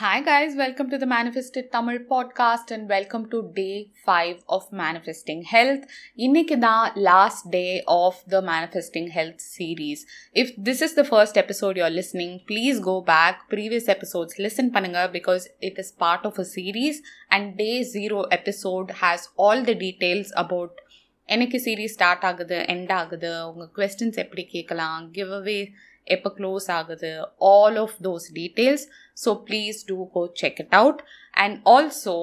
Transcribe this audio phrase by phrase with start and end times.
[0.00, 5.42] Hi, guys, welcome to the Manifested Tamil podcast and welcome to day 5 of Manifesting
[5.50, 5.82] Health.
[6.26, 10.06] இன்னைக்கு தான் last day of the Manifesting Health series.
[10.42, 15.02] If this is the first episode you're listening, please go back previous episodes listen பண்ணுங்க
[15.18, 16.98] because it is part of a series
[17.30, 20.72] and day 0 episode has all the details about
[21.28, 25.58] எனக்கு series start ஆகுது end ஆகுது உங்கள் questions எப்படி கேட்கலாம் give அவே
[26.06, 27.10] எப்போ close ஆகுது?
[27.50, 28.84] All of those details
[29.24, 31.00] so please do go check it out
[31.34, 32.16] and also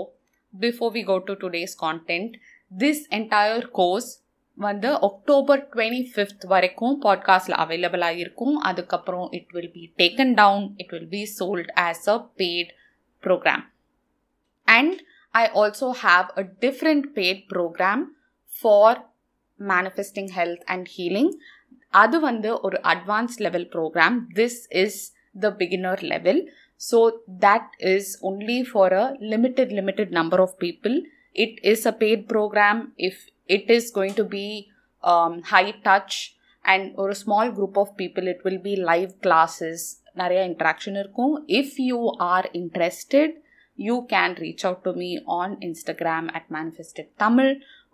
[0.53, 2.35] before we go to today's content
[2.77, 4.09] this entire course
[4.57, 10.89] வந்து October twenty fifth வரைக்கும் பாட்காஸ்டில் அவைலபிளாக இருக்கும் அதுக்கப்புறம் it will be taken down it
[10.89, 12.71] will be sold as a paid
[13.23, 13.63] program
[14.67, 14.95] and
[15.33, 18.03] I also have a different paid program
[18.51, 18.99] for
[19.59, 21.31] manifesting health and healing
[21.93, 24.99] அது வந்து ஒரு advance level program this is
[25.35, 26.41] the beginner level
[26.81, 26.99] so
[27.45, 30.95] that is only for a limited limited number of people
[31.35, 34.45] it is a paid program if it is going to be
[35.51, 36.19] high touch
[36.65, 41.33] and ஒரு small group of people it will be live classes நிறைய interaction இருக்கும்.
[41.59, 43.35] If you are interested
[43.79, 47.51] you can reach out to me on Instagram at manifested Tamil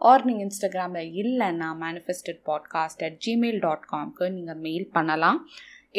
[0.09, 5.39] or நீங்கள் இன்ஸ்டாகிராமில் இல்லைன்னா manifested podcast at Gmail dot காம்க்கு நீங்கள் mail பண்ணலாம்.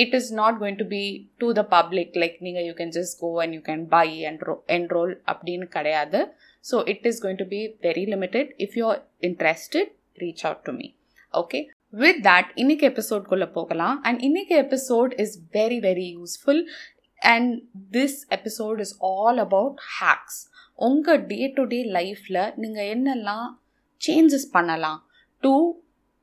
[0.03, 1.03] It is not going to be
[1.43, 5.15] to the public like நீங்கள் you can just go and you can buy enrol enrol
[5.33, 6.21] அப்படின்னு கிடையாது.
[6.71, 9.93] So it is going to be very limited if you are interested
[10.25, 10.89] reach out to me
[11.35, 11.61] okay
[12.03, 13.97] with that இன்னைக்கு எபிசோட்குள்ளே போகலாம்.
[14.03, 16.63] And இன்னைக்கு episode is very very useful
[17.23, 17.53] and
[17.97, 20.41] this episode is all about hacks
[20.89, 23.47] உங்கள் day to day லைஃப்பில் நீங்கள் என்னெல்லாம்
[24.01, 25.01] changes பண்ணலாம்
[25.43, 25.53] to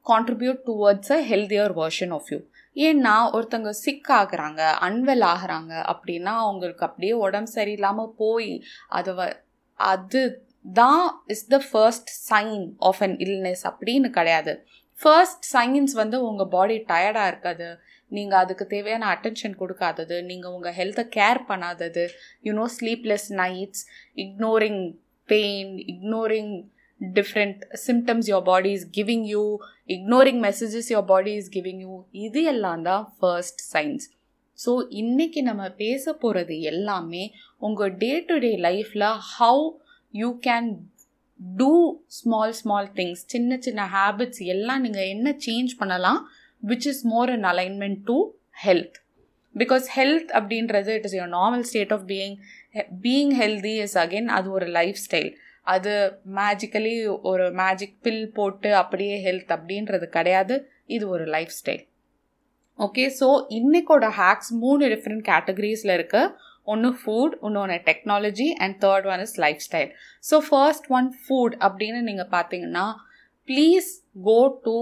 [0.05, 2.39] contribute towards a healthier version of you
[2.75, 8.51] ஏன்னா ஒருத்தங்க சிக் ஆகுறாங்க அன்வெல் ஆகுறாங்க அப்படின்னா அவங்களுக்கு அப்படியே உடம்பு சரியில்லாமல் போய்
[8.89, 9.23] அதை வ
[9.79, 10.21] அது
[10.75, 14.53] தான் is the first sign of an illness அப்படின்னு கிடையாது.
[14.97, 17.67] ஃபர்ஸ்ட் சைன்ஸ் வந்து உங்கள் பாடி டயர்டாக இருக்காது.
[18.11, 20.17] நீங்கள் அதுக்கு தேவையான அட்டென்ஷன் கொடுக்காதது.
[20.29, 22.03] நீங்கள் உங்கள் ஹெல்த்தை care பண்ணாதது.
[22.47, 23.83] You know sleepless nights
[24.25, 24.83] ignoring
[25.29, 26.53] pain ignoring
[27.17, 29.43] different symptoms your body is giving you
[29.89, 34.05] ignoring messages your body is giving you இது எல்லாம் தான் ஃபர்ஸ்ட் சைன்ஸ்
[34.59, 37.23] ஸோ இன்றைக்கி நம்ம பேச போகிறது எல்லாமே
[37.61, 39.63] உங்கள் டே டு டே லைஃப்பில் how
[40.13, 40.69] you can
[41.57, 41.71] do
[42.17, 46.19] small small things சின்ன சின்ன ஹேபிட்ஸ் எல்லாம் நீங்கள் என்ன சேஞ்ச் பண்ணலாம்
[46.63, 48.17] which is more an alignment to
[48.65, 48.97] health
[49.55, 52.35] because health அப்படின்றது it is your normal state of being
[53.01, 55.31] being healthy is again அது ஒரு லைஃப் ஸ்டைல்
[55.67, 55.93] அது
[56.35, 60.55] மேஜிக்கலி ஒரு மேஜிக் பில் போட்டு அப்படியே ஹெல்த் அப்படின்றது கிடையாது.
[60.87, 61.83] இது ஒரு லைஃப் ஸ்டைல்
[62.79, 63.27] ஓகே ஸோ
[63.57, 66.31] இன்னைக்கோட ஹேக்ஸ் மூணு டிஃப்ரெண்ட் கேட்டகரிஸில் இருக்குது
[66.67, 69.91] ஒன்று ஃபுட் இன்னொன்று technology and third one is lifestyle
[70.23, 72.85] so first one food அப்படின்னு நீங்கள் பார்த்தீங்கன்னா
[73.49, 73.89] please
[74.23, 74.75] go to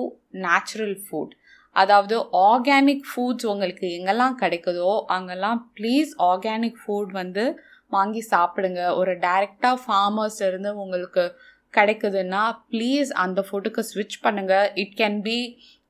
[0.45, 1.33] natural food
[1.75, 7.43] அதாவது ஆர்கானிக் ஃபுட்ஸ் உங்களுக்கு எங்கெல்லாம் கிடைக்குதோ அங்கெல்லாம் ப்ளீஸ் ஆர்கானிக் ஃபுட் வந்து
[7.91, 8.81] வாங்கி சாப்பிடுங்க.
[8.99, 11.23] ஒரு டைரெக்டாக ஃபார்மர்ஸ் இருந்து உங்களுக்கு
[11.73, 15.37] கிடைக்குதுன்னா ப்ளீஸ் அந்த ஃபுட்டுக்கு ஸ்விட்ச் பண்ணுங்கள் இட் கேன் பி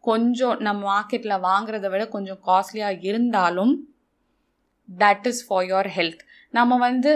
[0.04, 3.74] கொஞ்சம் நம்ம மார்க்கெட்டில் வாங்குறத விட கொஞ்சம் காஸ்ட்லியாக இருந்தாலும்
[4.90, 6.24] that is for your health
[6.54, 7.12] நம்ம வந்து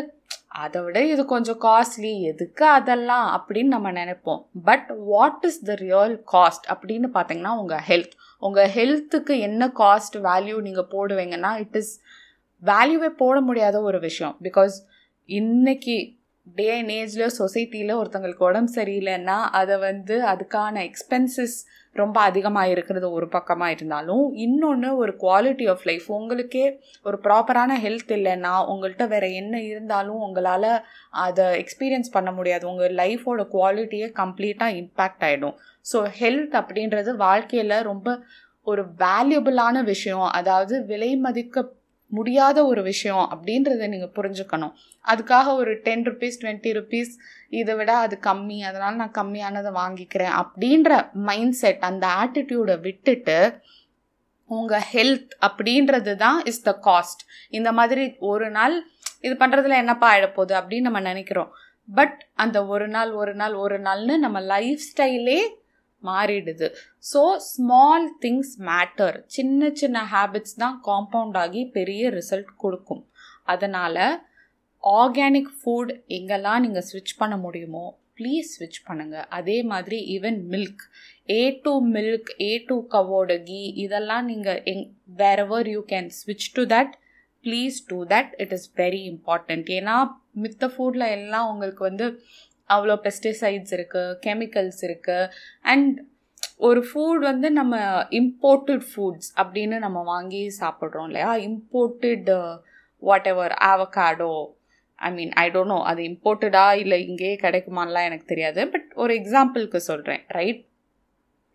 [0.63, 4.41] அதை விட இது கொஞ்சம் காஸ்ட்லி எதுக்கு அதெல்லாம் அப்படின்னு நம்ம நினைப்போம்.
[4.67, 10.57] But what is the real cost அப்படின்னு பார்த்தீங்கன்னா உங்கள் ஹெல்த் உங்கள் ஹெல்த்துக்கு என்ன காஸ்ட் வேல்யூ
[10.67, 11.94] நீங்கள் போடுவீங்கன்னா இட் இஸ்
[12.63, 14.35] வேல்யூவே போட முடியாத ஒரு விஷயம்.
[14.47, 14.75] பிகாஸ்
[15.29, 15.96] இன்னைக்கு
[16.47, 21.56] டே அண்ட் ஏஜில் சொசைட்டியில் ஒருத்தங்களுக்கு உடம்பு சரியில்லைன்னா அதை வந்து அதுக்கான எக்ஸ்பென்சஸ்
[21.96, 26.66] ரொம்ப அதிகமாக இருக்கிறது ஒரு பக்கமாக இருந்தாலும் இன்னொன்று ஒரு குவாலிட்டி ஆஃப் லைஃப் உங்களுக்கே
[27.06, 30.69] ஒரு ப்ராப்பரான ஹெல்த் இல்லைன்னா உங்கள்கிட்ட வேறு என்ன இருந்தாலும் உங்களால்
[31.25, 32.66] அதை எக்ஸ்பீரியன்ஸ் பண்ண முடியாது.
[32.72, 38.18] உங்கள் லைஃபோட குவாலிட்டியே கம்ப்ளீட்டாக இம்பேக்ட் ஆகிடும் ஸோ ஹெல்த் அப்படின்றது வாழ்க்கையில் ரொம்ப
[38.68, 40.28] ஒரு வேல்யூபிளான விஷயம்.
[40.40, 41.66] அதாவது விலை மதிக்க
[42.08, 44.74] முடியாத ஒரு விஷயம் அப்படின்றத நீங்கள் புரிஞ்சுக்கணும்.
[45.06, 47.13] அதுக்காக ஒரு டென் ருபீஸ் டுவெண்ட்டி ருபீஸ்
[47.50, 50.92] இதை விட அது கம்மி அதனால் நான் கம்மியானதை வாங்கிக்கிறேன் அப்படின்ற
[51.30, 53.38] மைண்ட் செட் அந்த ஆட்டிடியூடை விட்டுட்டு
[54.50, 58.75] உங்கள் ஹெல்த் அப்படின்றது தான் இஸ் த காஸ்ட் இந்த மாதிரி ஒரு நாள்
[59.22, 61.51] இது பண்ணுறதுல என்னப்பா ஆகிடப்போகுது அப்படின்னு நம்ம நினைக்கிறோம்.
[61.89, 65.39] பட் அந்த ஒரு நாள் ஒரு நாள் ஒரு நாள்னு நம்ம லைஃப் ஸ்டைலே
[66.09, 66.67] மாறிடுது.
[67.11, 73.03] ஸோ ஸ்மால் திங்ஸ் மேட்டர் சின்ன சின்ன ஹேபிட்ஸ் தான் காம்பவுண்ட் ஆகி பெரிய ரிசல்ட் கொடுக்கும்.
[73.53, 74.03] அதனால்
[74.83, 77.85] ஆர்கானிக் ஃபுட் எங்கெல்லாம் நீங்கள் ஸ்விட்ச் பண்ண முடியுமோ
[78.17, 80.83] ப்ளீஸ் ஸ்விட்ச் பண்ணுங்கள் அதே மாதிரி even milk
[81.33, 84.83] A two milk A two கவோட key இதெல்லாம் நீங்கள் எங்
[85.21, 86.94] வேறவர் யூ கேன் ஸ்விட்ச் to that
[87.45, 89.95] please do that it is very important ஏன்னா
[90.44, 92.05] மித்த ஃபுட்டில் எல்லாம் உங்களுக்கு வந்து
[92.69, 95.30] அவ்வளோ பெஸ்டிசைட்ஸ் இருக்குது கெமிக்கல்ஸ் இருக்குது
[95.62, 96.00] அண்ட்
[96.57, 97.75] ஒரு ஃபுட் வந்து நம்ம
[98.10, 101.36] இம்போர்ட்டட் ஃபுட்ஸ் அப்படின்னு நம்ம வாங்கி சாப்பிட்றோம் இல்லையா?
[101.36, 102.30] Imported
[103.27, 104.45] whatever avocado
[104.95, 108.69] I mean I don't know அது இம்போர்ட்டடா இல்லை இங்கேயே கிடைக்குமான்லாம் எனக்கு தெரியாது.
[108.69, 110.62] பட் ஒரு எக்ஸாம்பிளுக்கு சொல்கிறேன் ரைட்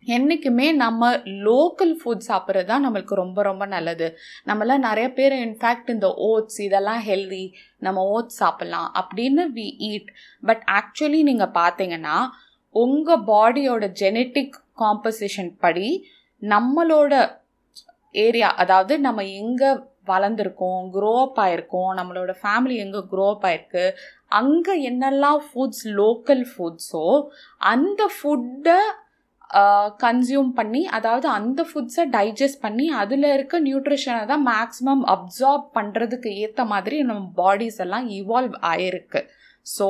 [0.07, 1.09] என்றைக்குமே நம்ம
[1.45, 4.07] லோக்கல் ஃபுட் சாப்பிட்றது தான் நம்மளுக்கு ரொம்ப ரொம்ப நல்லது.
[4.47, 7.43] நம்மளாம் நிறைய பேர் இன்ஃபேக்ட் இந்த ஓட்ஸ் இதெல்லாம் ஹெல்தி
[7.79, 10.09] நம்ம ஓட்ஸ் சாப்பிட்லாம் அப்படின்னு வி ஈட்
[10.43, 12.17] பட் ஆக்சுவலி நீங்கள் பார்த்தீங்கன்னா
[12.75, 15.89] உங்கள் பாடியோட ஜெனட்டிக் காம்போசிஷன் படி
[16.41, 17.13] நம்மளோட
[18.15, 19.69] ஏரியா அதாவது நம்ம எங்கே
[20.07, 23.83] வளர்ந்துருக்கோம் க்ரோ அப் ஆயிருக்கோம் நம்மளோட ஃபேமிலி எங்கே க்ரோ அப் ஆயிருக்கு
[24.29, 27.03] அங்கே என்னெல்லாம் ஃபுட்ஸ் லோக்கல் ஃபுட்ஸோ
[27.61, 28.79] அந்த ஃபுட்டை
[30.03, 36.63] கன்சியூம் பண்ணி அதாவது அந்த ஃபுட்ஸை டைஜஸ்ட் பண்ணி அதில் இருக்க நியூட்ரிஷனை தான் மேக்ஸிமம் அப்சார்ப் பண்ணுறதுக்கு ஏற்ற
[36.73, 39.21] மாதிரி நம்ம பாடிஸ் எல்லாம் இவால்வ் ஆயிருக்கு.
[39.65, 39.87] ஸோ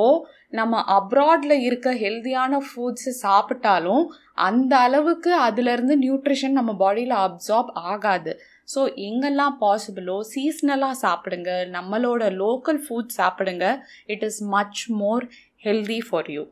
[0.59, 4.05] நம்ம அப்ராடில் இருக்க ஹெல்த்தியான ஃபுட்ஸ் சாப்பிட்டாலும்
[4.47, 8.31] அந்த அளவுக்கு அதுலேருந்து நியூட்ரிஷன் நம்ம பாடியில் அப்சார்ப் ஆகாது.
[8.73, 13.67] ஸோ எங்கெல்லாம் பாசிபிளோ சீஸ்னலாக சாப்பிடுங்க நம்மளோட லோக்கல் ஃபுட் சாப்பிடுங்க
[14.15, 15.25] it is much more
[15.67, 16.43] healthy for you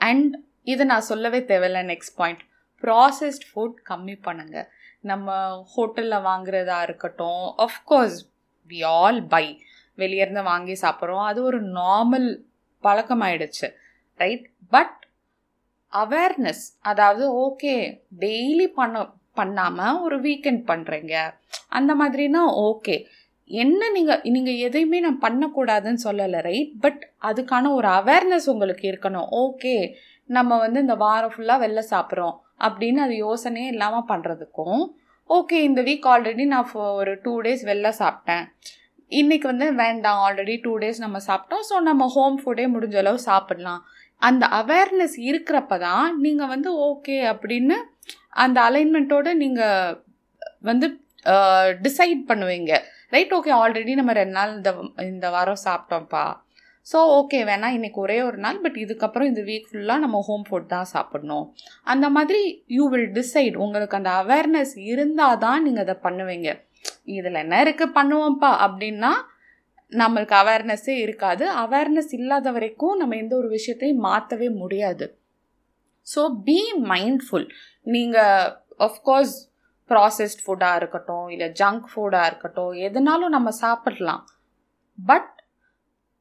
[0.00, 0.34] and
[0.66, 2.42] இது நான் சொல்லவே தேவையில்ல நெக்ஸ்ட் பாயிண்ட்
[2.82, 4.56] ப்ராசஸ்ட் ஃபுட் கம்மி பண்ணுங்க.
[5.10, 5.28] நம்ம
[5.74, 8.18] ஹோட்டலில் வாங்குறதா இருக்கட்டும் of course
[8.70, 9.44] we all buy
[9.98, 11.24] வெளியேருந்து வாங்கி சாப்பிட்றோம்.
[11.30, 12.28] அது ஒரு நார்மல்
[12.84, 13.68] பழக்கமாயிடுச்சு
[14.20, 14.96] ரைட் பட்
[15.92, 17.74] அவேர்னஸ் அதாவது ஓகே
[18.22, 19.02] டெய்லி பண்ண
[19.40, 21.14] பண்ணாமல் ஒரு வீக்கெண்ட் பண்ணுறீங்க
[21.78, 22.96] அந்த மாதிரினா ஓகே
[23.50, 29.28] என்ன நீங்கள் நீங்கள் எதையுமே நான் பண்ணக்கூடாதுன்னு சொல்லலை ரைட் பட் அதுக்கான ஒரு அவேர்னஸ் உங்களுக்கு இருக்கணும்.
[29.44, 29.74] ஓகே
[30.30, 32.36] நம்ம வந்து இந்த வாரம் ஃபுல்லாக வெளில சாப்பிட்றோம்
[32.66, 34.82] அப்படின்னு அது யோசனையே இல்லாமல் பண்ணுறதுக்கும்
[35.30, 38.44] ஓகே இந்த வீக் ஆல்ரெடி நான் ஒரு டூ டேஸ் வெளில சாப்பிட்டேன்.
[39.20, 41.64] இன்றைக்கி வந்து வேண்டாம் ஆல்ரெடி டூ டேஸ் நம்ம சாப்பிட்டோம்.
[41.68, 43.82] ஸோ நம்ம ஹோம் ஃபுட்டே முடிஞ்ச அளவு சாப்பிட்லாம்.
[44.22, 47.76] அந்த அவேர்னஸ் இருக்கிறப்ப தான் நீங்கள் வந்து ஓகே அப்படின்னு
[48.44, 49.96] அந்த அலைன்மெண்ட்டோடு நீங்கள்
[50.70, 50.86] வந்து
[51.86, 52.72] டிசைட் பண்ணுவீங்க.
[53.14, 54.70] ரைட் ஓகே ஆல்ரெடி நம்ம ரெண்டு நாள் இந்த
[55.12, 56.24] இந்த வாரம் சாப்பிட்டோம்ப்பா.
[56.86, 60.72] ஸோ ஓகே வேணா இன்றைக்கி ஒரே ஒரு நாள் பட் இதுக்கப்புறம் இந்த வீக் ஃபுல்லாக நம்ம ஹோம் ஃபுட்
[60.72, 61.44] தான் சாப்பிட்ணும்.
[61.92, 62.40] அந்த மாதிரி
[62.76, 66.50] யூ வில் டிசைட் உங்களுக்கு அந்த அவேர்னஸ் இருந்தால் தான் நீங்கள் அதை பண்ணுவீங்க.
[67.18, 68.50] இதில் என்ன இருக்குது பண்ணுவோம்ப்பா?
[68.66, 69.12] அப்படின்னா
[69.92, 71.44] நம்மளுக்கு அவேர்னஸ்ஸே இருக்காது.
[71.64, 75.06] அவேர்னஸ் இல்லாத வரைக்கும் நம்ம எந்த ஒரு விஷயத்தையும் மாற்றவே முடியாது.
[76.06, 76.60] ஸோ பி
[76.92, 77.48] மைண்ட்ஃபுல்
[77.94, 78.50] நீங்கள்
[78.88, 79.34] ஆஃப்கோர்ஸ்
[79.90, 84.22] ப்ராசஸ்ட் ஃபுட்டாக இருக்கட்டும் இல்லை ஜங்க் ஃபுட்டாக இருக்கட்டும் எதுனாலும் நம்ம சாப்பிடலாம்.
[84.98, 85.30] பட்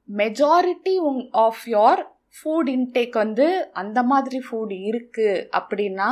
[0.10, 2.02] மெஜாரிட்டி உங் ஆஃப் யோர்
[2.38, 3.48] ஃபுட் இன்டேக் வந்து
[3.82, 6.10] அந்த மாதிரி ஃபுட் இருக்குது அப்படின்னா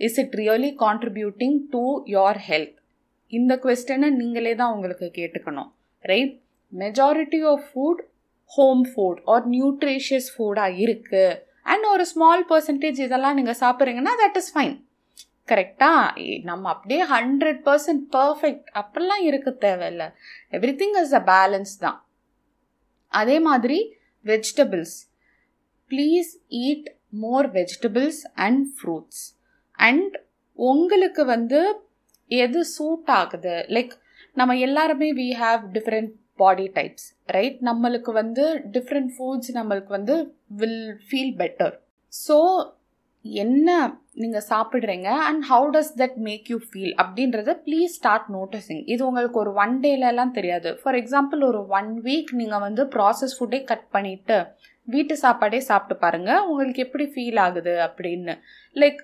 [0.00, 1.84] is it really contributing to
[2.14, 2.76] your health
[3.32, 5.70] இந்த கொஸ்டனை நீங்களே தான் உங்களுக்கு கேட்டுக்கணும்
[6.04, 6.34] right
[6.72, 8.02] majority of food
[8.50, 14.52] home food are nutritious ஃபுட்டாக இருக்குது அண்ட் ஒரு ஸ்மால் பர்சன்டேஜ் இதெல்லாம் நீங்கள் சாப்பிட்றீங்கன்னா தட் இஸ்
[14.54, 14.76] ஃபைன்
[15.48, 20.04] கரெக்டாக நம்ம அப்படியே ஹண்ட்ரட் பர்சன்ட் பர்ஃபெக்ட் அப்படிலாம் இருக்க தேவையில்ல.
[20.52, 21.98] Everything is a balance தான்.
[23.16, 23.78] அதே மாதிரி
[24.24, 24.96] vegetables
[25.90, 26.30] please
[26.62, 26.88] eat
[27.24, 29.24] more vegetables and fruits
[29.78, 30.14] and
[30.58, 31.60] உங்களுக்கு வந்து
[32.30, 33.56] எது சூட் ஆகுது?
[33.74, 33.92] லைக்
[34.36, 40.14] நம்ம எல்லாருமே we have different body types right நம்மளுக்கு வந்து டிஃப்ரெண்ட் ஃபுட்ஸ் நம்மளுக்கு வந்து
[40.60, 41.74] வில் ஃபீல் பெட்டர்
[42.12, 42.36] ஸோ
[43.32, 45.08] என்ன நீங்கள் சாப்பிட்றீங்க?
[45.28, 49.80] And how does that make you feel அப்படின்றத ப்ளீஸ் ஸ்டார்ட் நோட்டிஸிங் இது உங்களுக்கு ஒரு ஒன்
[49.80, 50.74] டேலலாம் தெரியாது.
[50.82, 54.46] ஃபார் எக்ஸாம்பிள் ஒரு ஒன் வீக் நீங்கள் வந்து ப்ராசஸ் ஃபுட்டே கட் பண்ணிவிட்டு
[54.84, 58.34] வீட்டு சாப்பாடே சாப்பிட்டு பாருங்கள் உங்களுக்கு எப்படி ஃபீல் ஆகுது அப்படின்னு.
[58.74, 59.00] Like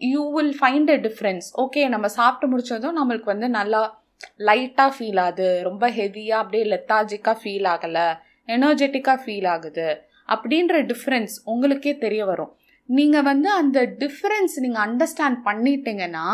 [0.00, 4.02] you will find a difference okay நம்ம சாப்பிட்டு முடிச்சதும் நம்மளுக்கு வந்து நல்லா
[4.38, 5.62] லைட்டாக ஃபீல் ஆகுது.
[5.62, 8.08] ரொம்ப ஹெவியாக அப்படியே லெத்தாஜிக்காக ஃபீல் ஆகலை.
[8.48, 9.88] எனர்ஜெட்டிக்காக ஃபீல் ஆகுது.
[10.28, 12.52] அப்படின்ற டிஃப்ரென்ஸ் உங்களுக்கே தெரிய வரும்.
[12.88, 16.26] நீங்கள் வந்து அந்த டிஃப்ரென்ஸ் நீங்கள் அண்டர்ஸ்டாண்ட் பண்ணிட்டீங்கன்னா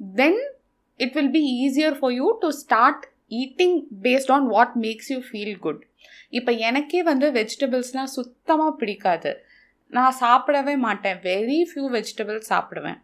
[0.00, 0.40] then
[1.00, 3.04] it will be easier for you to start
[3.42, 5.82] eating based on what makes you feel good
[6.38, 9.30] இப்போ எனக்கே வந்து வெஜிடபிள்ஸ்லாம் சுத்தமாக பிடிக்காது.
[9.90, 11.18] நான் சாப்பிடவே மாட்டேன்.
[11.28, 12.98] வெரி ஃபியூ வெஜிடபிள்ஸ் சாப்பிடுவேன்.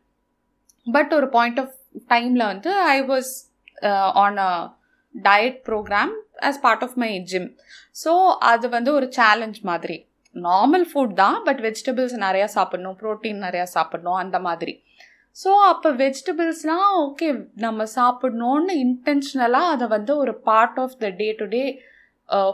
[0.87, 1.77] பட் ஒரு பாயிண்ட் ஆஃப்
[2.13, 3.31] டைமில் வந்து I was
[4.25, 4.51] on a
[5.15, 6.13] diet program
[6.49, 7.49] as part of my gym
[8.03, 8.13] so
[8.53, 9.99] அது வந்து ஒரு சேலஞ்ச் மாதிரி.
[10.47, 14.75] நார்மல் ஃபுட் தான் பட் வெஜிடபிள்ஸ் நிறையா சாப்பிட்ணும் ப்ரோட்டீன் நிறையா சாப்பிட்ணும் அந்த மாதிரி.
[15.37, 17.29] ஸோ அப்போ வெஜிடபிள்ஸ்லாம் ஓகே
[17.65, 21.65] நம்ம சாப்பிட்ணுன்னு இன்டென்ஷனலாக அதை வந்து ஒரு part of the day to day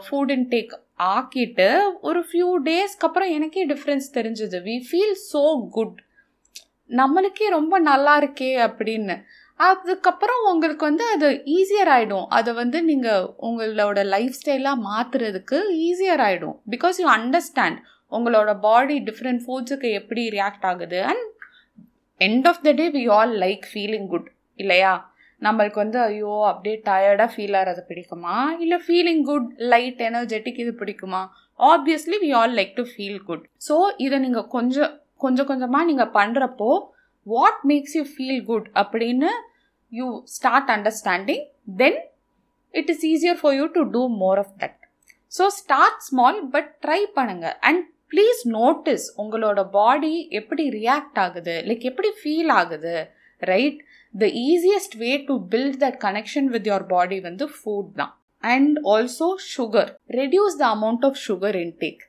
[0.05, 0.73] food intake
[1.15, 1.67] ஆக்கிட்டு
[2.09, 4.57] ஒரு ஃபியூ டேஸ்க்கு அப்புறம் எனக்கே டிஃப்ரென்ஸ் தெரிஞ்சுது.
[4.69, 5.43] வி ஃபீல் ஸோ
[5.77, 5.99] குட்
[6.89, 9.15] நம்மளுக்கே ரொம்ப நல்லா இருக்கே அப்படின்னு.
[9.61, 16.57] அதுக்கப்புறம் உங்களுக்கு வந்து அது ஈஸியர் ஆகிடும் அதை வந்து நீங்கள் உங்களோட லைஃப் ஸ்டைலாக மாற்றுறதுக்கு ஈஸியர் ஆகிடும்
[16.73, 17.79] பிகாஸ் யூ அண்டர்ஸ்டாண்ட்
[18.11, 20.99] உங்களோட பாடி டிஃப்ரெண்ட் ஃபுட்ஸுக்கு எப்படி ரியாக்ட் ஆகுது.
[21.11, 21.25] And
[22.21, 24.93] end of the day we all like feeling good இல்லையா?
[25.41, 28.33] நம்மளுக்கு வந்து ஐயோ அப்படியே டயர்டாக ஃபீல் ஆகிறது பிடிக்குமா?
[28.63, 31.21] இல்லை ஃபீலிங் குட் லைட் எனர்ஜெட்டிக் இது பிடிக்குமா?
[31.59, 33.75] Obviously we all like to feel good so
[34.05, 36.69] இதை நீங்கள் கொஞ்சம் கொஞ்சம் கொஞ்சமாக நீங்கள் பண்ணுறப்போ
[37.27, 39.31] what makes you feel good அப்படின்னு
[39.91, 41.43] you start understanding
[41.81, 41.99] then
[42.73, 44.77] it is easier for you to do more of that
[45.31, 47.81] so start small but try பண்ணுங்கள் and
[48.11, 52.95] please notice உங்களோட பாடி எப்படி ரியாக்ட் ஆகுது லைக் எப்படி ஃபீல் ஆகுது
[53.41, 53.79] right
[54.13, 58.13] the easiest way to build that connection with your body வந்து food தான்.
[58.43, 62.01] And also sugar reduce the amount of sugar intake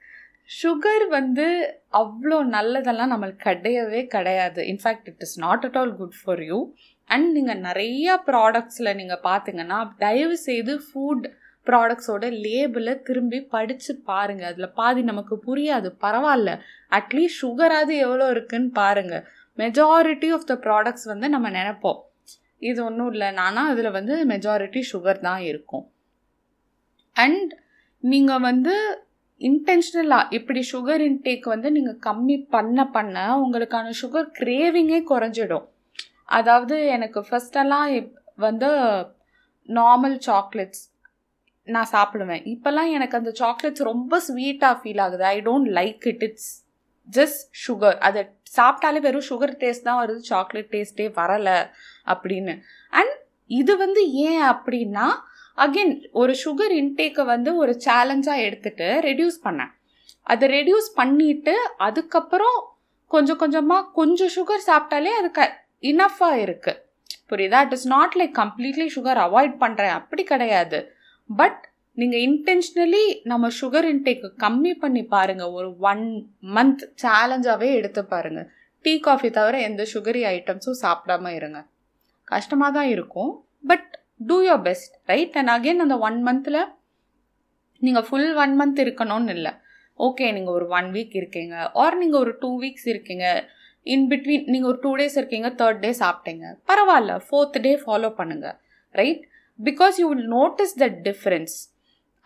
[0.60, 1.46] sugar வந்து
[2.00, 4.60] அவ்வளோ நல்லதெல்லாம் நம்மளுக்கு கிடையவே கிடையாது.
[4.72, 6.58] In fact it is not at all good for you
[7.12, 11.26] and நீங்கள் நிறையா ப்ராடக்ட்ஸில் நீங்கள் பார்த்தீங்கன்னா தயவு செய்து ஃபுட்
[11.66, 15.88] ப்ராடக்ட்ஸோட லேபிளை திரும்பி படித்து பாருங்கள் அதில் பாதி நமக்கு புரியாது.
[16.04, 16.50] பரவாயில்ல.
[16.98, 19.24] அட்லீஸ்ட் சுகராது எவ்வளோ இருக்குன்னு பாருங்கள்
[19.58, 22.00] மெஜாரிட்டி ஆஃப் த ப்ராடக்ட்ஸ் வந்து நம்ம நினைப்போம்.
[22.68, 23.28] இது ஒன்றும் இல்லை.
[23.40, 25.84] நானா அதில் வந்து மெஜாரிட்டி சுகர் தான் இருக்கும்.
[27.16, 27.52] அண்ட்
[28.04, 28.74] நீங்கள் வந்து
[29.40, 35.66] இன்டென்ஷனலாக இப்படி சுகர் இன்டேக் வந்து நீங்கள் கம்மி பண்ண பண்ண உங்களுக்கான சுகர் கிரேவிங்கே குறைஞ்சிடும்.
[36.38, 37.88] அதாவது எனக்கு ஃபஸ்ட்டெல்லாம்
[38.46, 38.70] வந்து
[39.68, 40.82] நார்மல் சாக்லேட்ஸ்
[41.68, 42.42] நான் சாப்பிடுவேன்.
[42.52, 45.24] இப்போல்லாம் எனக்கு அந்த சாக்லேட்ஸ் ரொம்ப ஸ்வீட்டாக ஃபீல் ஆகுது.
[45.34, 46.50] I don't like it it's
[47.08, 48.20] just sugar அதை
[48.56, 50.20] சாப்பிட்டாலே வெறும் சுகர் டேஸ்ட் தான் வருது.
[50.32, 51.58] சாக்லேட் டேஸ்ட்டே வரலை
[52.12, 52.54] அப்படின்னு.
[52.98, 53.14] அண்ட்
[53.60, 55.06] இது வந்து ஏன் அப்படின்னா
[55.58, 59.72] அகெயின் ஒரு சுகர் இன்டேக்கை வந்து ஒரு சேலஞ்சாக எடுத்துட்டு ரெடியூஸ் பண்ணேன்.
[60.32, 61.54] அதை ரெடியூஸ் பண்ணிட்டு
[61.86, 62.58] அதுக்கப்புறம்
[63.14, 65.42] கொஞ்சம் கொஞ்சமாக கொஞ்சம் சுகர் சாப்பிட்டாலே அது க
[65.90, 66.80] இனஃபாக இருக்குது
[67.30, 67.58] புரியுதா?
[67.66, 70.78] It is not like completely sugar avoid பண்ணுறேன் அப்படி கிடையாது.
[71.30, 71.60] பட்
[72.00, 76.04] நீங்கள் இன்டென்ஷனலி நம்ம சுகர் இன்டேக்கு கம்மி பண்ணி பாருங்கள் ஒரு ஒன்
[76.56, 78.48] மந்த் சேலஞ்சாகவே எடுத்து பாருங்கள்
[78.84, 81.58] டீ காஃபி தவிர எந்த சுகரி ஐட்டம்ஸும் சாப்பிடாம இருங்க.
[82.32, 83.32] கஷ்டமாக தான் இருக்கும்.
[83.70, 83.90] But
[84.28, 86.60] do your best right and again அந்த ஒன் மந்தில்
[87.86, 89.52] நீங்கள் ஃபுல் ஒன் மந்த் இருக்கணும்னு இல்லை.
[90.06, 91.56] ஓகே நீங்கள் ஒரு ஒன் வீக் இருக்கீங்க.
[91.82, 93.26] ஆர் நீங்கள் ஒரு டூ வீக்ஸ் இருக்கீங்க.
[93.86, 96.44] இன் பிட்வீன் நீங்கள் ஒரு டூ டேஸ் இருக்கீங்க தேர்ட் டே சாப்பிட்டீங்க.
[96.70, 98.56] பரவாயில்ல ஃபோர்த் டே ஃபாலோ பண்ணுங்கள்
[99.00, 99.22] right
[99.58, 101.56] because you will notice the difference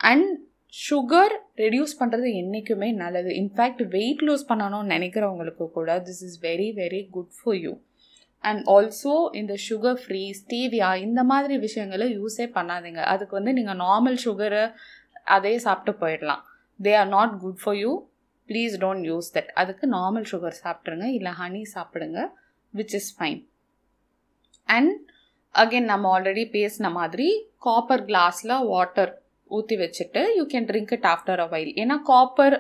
[0.01, 0.29] and
[0.89, 3.31] sugar reduce பண்ணுறது என்றைக்குமே நல்லது.
[3.43, 7.73] இன்ஃபேக்ட் வெயிட் லூஸ் பண்ணணும்னு நினைக்கிறவங்களுக்கு கூட this is very very good for you
[8.45, 13.01] and also இந்த சுகர் ஃப்ரீ ஸ்டீவியா இந்த மாதிரி விஷயங்களை யூஸே பண்ணாதீங்க.
[13.13, 14.65] அதுக்கு வந்து நீங்கள் நார்மல் சுகரு
[15.37, 16.43] அதே சாப்பிட்டு போயிடலாம்.
[16.81, 17.93] They are not good for you
[18.49, 22.21] please don't use that அதுக்கு நார்மல் சுகர் சாப்பிட்ருங்க இல்லை ஹனி சாப்பிடுங்க
[22.75, 23.41] which is fine
[24.69, 24.95] and
[25.55, 29.12] again நம்ம ஆல்ரெடி பேசின மாதிரி காப்பர் கிளாஸில் வாட்டர்
[29.50, 32.57] ஊற்றி வச்சுட்டு you can drink it after a while ஏன்னா காப்பர்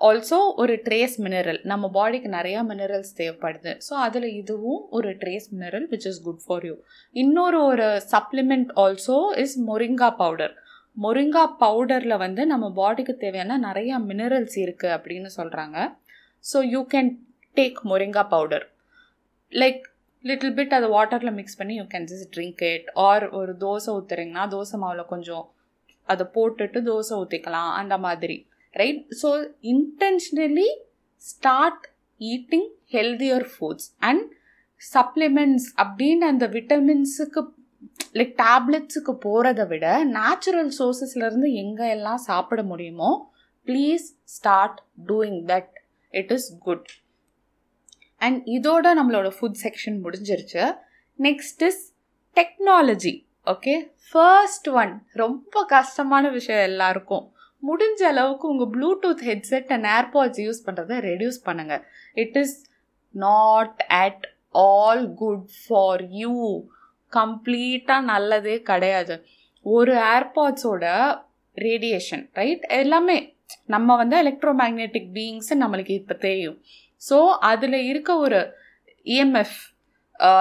[0.00, 3.72] ஆல்சோ ஒரு ட்ரேஸ் மினரல் நம்ம பாடிக்கு நிறையா மினரல்ஸ் தேவைப்படுது.
[3.86, 6.74] ஸோ அதில் இதுவும் ஒரு trace mineral which is good for you
[7.16, 10.54] இன்னொரு ஒரு supplement also is moringa powder
[10.96, 15.78] moringa பவுடரில் வந்து நம்ம பாடிக்கு தேவையான நிறையா மினரல்ஸ் இருக்குது அப்படின்னு சொல்கிறாங்க
[16.44, 17.10] so you can
[17.56, 18.66] take moringa powder.
[19.52, 19.80] Like
[20.24, 24.44] little bit அதை வாட்டரில் மிக்ஸ் பண்ணி you can just drink it or ஒரு தோசை ஊற்றுறீங்கன்னா
[24.54, 25.46] தோசை மாவில் கொஞ்சம்
[26.08, 28.36] அதை போட்டுட்டு தோசை ஊற்றிக்கலாம் அந்த மாதிரி.
[28.74, 29.30] Right so
[29.74, 30.68] intentionally
[31.24, 31.86] start
[32.20, 34.24] eating healthier foods and
[34.82, 37.40] supplements அப்படின்னு அந்த விட்டமின்ஸுக்கு
[38.18, 39.86] லைக் டேப்லெட்ஸுக்கு போகிறத விட
[40.18, 43.10] நேச்சுரல் சோர்ஸஸ்லேருந்து எங்கே எல்லாம் சாப்பிட முடியுமோ
[43.66, 44.06] please
[44.36, 45.72] start doing that
[46.14, 46.88] it is good
[48.20, 50.64] and இதோட நம்மளோட ஃபுட் செக்ஷன் முடிஞ்சிருச்சு.
[51.18, 51.82] Next is
[52.36, 53.14] technology
[53.46, 53.74] okay
[54.08, 57.24] first one ரொம்ப கஷ்டமான விஷயம் எல்லாருக்கும்.
[57.62, 61.82] முடிஞ்ச அளவுக்கு உங்கள் Bluetooth headset and AirPods use பண்ணுறதை ரெடியூஸ் பண்ணுங்கள்
[62.24, 62.54] it is
[63.14, 64.26] not at
[64.64, 66.34] all good for you
[67.18, 69.16] கம்ப்ளீட்டாக நல்லதே கிடையாது.
[69.66, 70.84] ஒரு ஏர்பாட்ஸோட
[71.56, 73.18] ரேடியேஷன் ரைட் எல்லாமே
[73.74, 76.58] நம்ம வந்து எலக்ட்ரோ மேக்னெட்டிக் பீயிங்ஸ் நம்மளுக்கு இப்போ தெரியும்.
[77.02, 77.18] ஸோ
[77.50, 78.40] அதில் இருக்க ஒரு
[79.06, 79.58] இஎம்எஃப்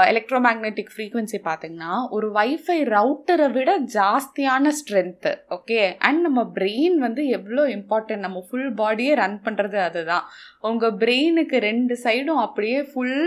[0.10, 7.24] எலக்ட்ரோ மேக்னெட்டிக் ஃப்ரீக்வன்சி பார்த்தீங்கன்னா ஒரு வைஃபை ரவுட்டரை விட ஜாஸ்தியான ஸ்ட்ரென்த்து ஓகே அண்ட் நம்ம பிரெயின் வந்து
[7.38, 10.26] எவ்வளோ இம்பார்ட்டன்ட் நம்ம ஃபுல் பாடியே ரன் பண்ணுறது அதுதான்.
[10.70, 13.22] உங்கள் பிரெயினுக்கு ரெண்டு சைடும் அப்படியே ஃபுல்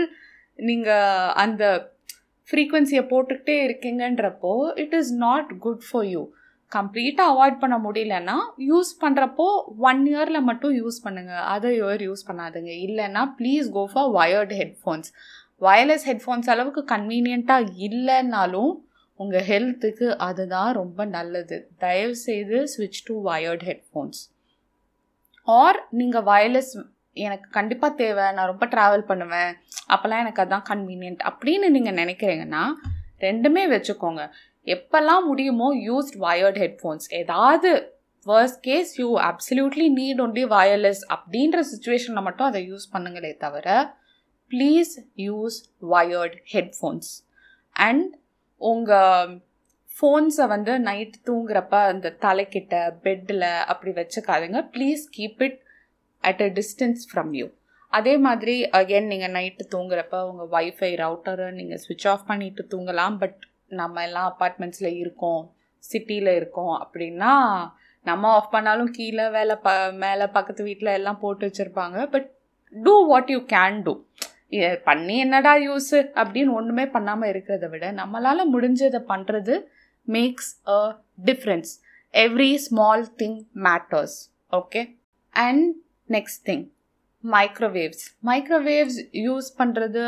[0.59, 1.63] நீங்கள் அந்த
[2.49, 6.23] ஃப்ரீக்வன்சியை போட்டுக்கிட்டே இருக்கீங்கன்றப்போ it is not good for you
[6.71, 8.35] கம்ப்ளீட்டாக அவாய்ட் பண்ண முடியலன்னா
[8.69, 9.45] யூஸ் பண்ணுறப்போ
[9.89, 12.71] ஒன் இயரில் மட்டும் யூஸ் பண்ணுங்கள் அதர் இயர் யூஸ் பண்ணாதுங்க.
[12.87, 15.09] இல்லைன்னா please go for wired headphones
[15.61, 18.71] wireless headphones அளவுக்கு கன்வீனியண்ட்டாக இல்லைன்னாலும்
[19.19, 21.57] உங்கள் ஹெல்த்துக்கு அதுதான் ரொம்ப நல்லது.
[21.85, 24.21] தயவுசெய்து ஸ்விட்ச் டு வயர்டு ஹெட்ஃபோன்ஸ்
[25.47, 26.73] ஆர் நீங்கள் வயர்லெஸ்
[27.15, 28.25] எனக்கு கண்டிப்பாக தேவை.
[28.35, 29.51] நான் ரொம்ப ட்ராவல் பண்ணுவேன்.
[29.93, 32.63] அப்போல்லாம் எனக்கு அதான் கன்வீனியன்ட் அப்படின்னு நீங்கள் நினைக்கிறீங்கன்னா
[33.27, 34.21] ரெண்டுமே வச்சுக்கோங்க.
[34.67, 37.69] எப்போல்லாம் முடியுமோ யூஸ்ட் வயர்ட் ஹெட்ஃபோன்ஸ் ஏதாவது
[38.25, 43.67] first case you absolutely need only wireless அப்படின்ற சுச்சுவேஷனில் மட்டும் அதை யூஸ் பண்ணுங்களே தவிர
[44.51, 44.93] please
[45.27, 45.57] use
[45.93, 47.09] wired headphones
[47.75, 48.11] and
[48.61, 49.33] உங்கள்
[49.89, 54.59] ஃபோன்ஸை வந்து நைட் தூங்குறப்ப அந்த தலைக்கிட்ட பெட்டில் அப்படி வச்சுக்காதுங்க.
[54.75, 55.59] Please keep it
[56.29, 57.47] at a distance from you
[57.93, 63.15] அதே மாதிரி அகெயின் நீங்கள் நைட்டு தூங்குறப்ப உங்கள் வைஃபை ரவுட்டரை நீங்கள் ஸ்விட்ச் ஆஃப் பண்ணிட்டு தூங்கலாம்.
[63.23, 63.39] பட்
[63.81, 65.43] நம்ம எல்லாம் அப்பார்ட்மெண்ட்ஸில் இருக்கோம்
[65.83, 67.33] சிட்டியில் இருக்கோம் அப்படின்னா
[68.05, 69.69] நம்ம ஆஃப் பண்ணாலும் கீழே வேலை ப
[70.03, 71.97] மேலே பக்கத்து வீட்டில் எல்லாம் போட்டு வச்சுருப்பாங்க.
[72.13, 72.27] But
[72.73, 73.93] do what you can do
[74.87, 79.55] பண்ணி என்னடா யூஸு அப்படின்னு ஒன்றுமே பண்ணாமல் இருக்கிறத விட நம்மளால் முடிஞ்சதை பண்ணுறது
[80.07, 80.79] makes a
[81.25, 81.71] difference
[82.13, 84.17] every small thing matters
[84.53, 84.81] okay
[85.33, 85.65] and
[86.09, 86.65] next thing
[87.23, 90.03] microwaves microwaves use பண்ணுறது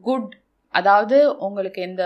[0.00, 0.32] குட்
[0.74, 2.04] அதாவது உங்களுக்கு எந்த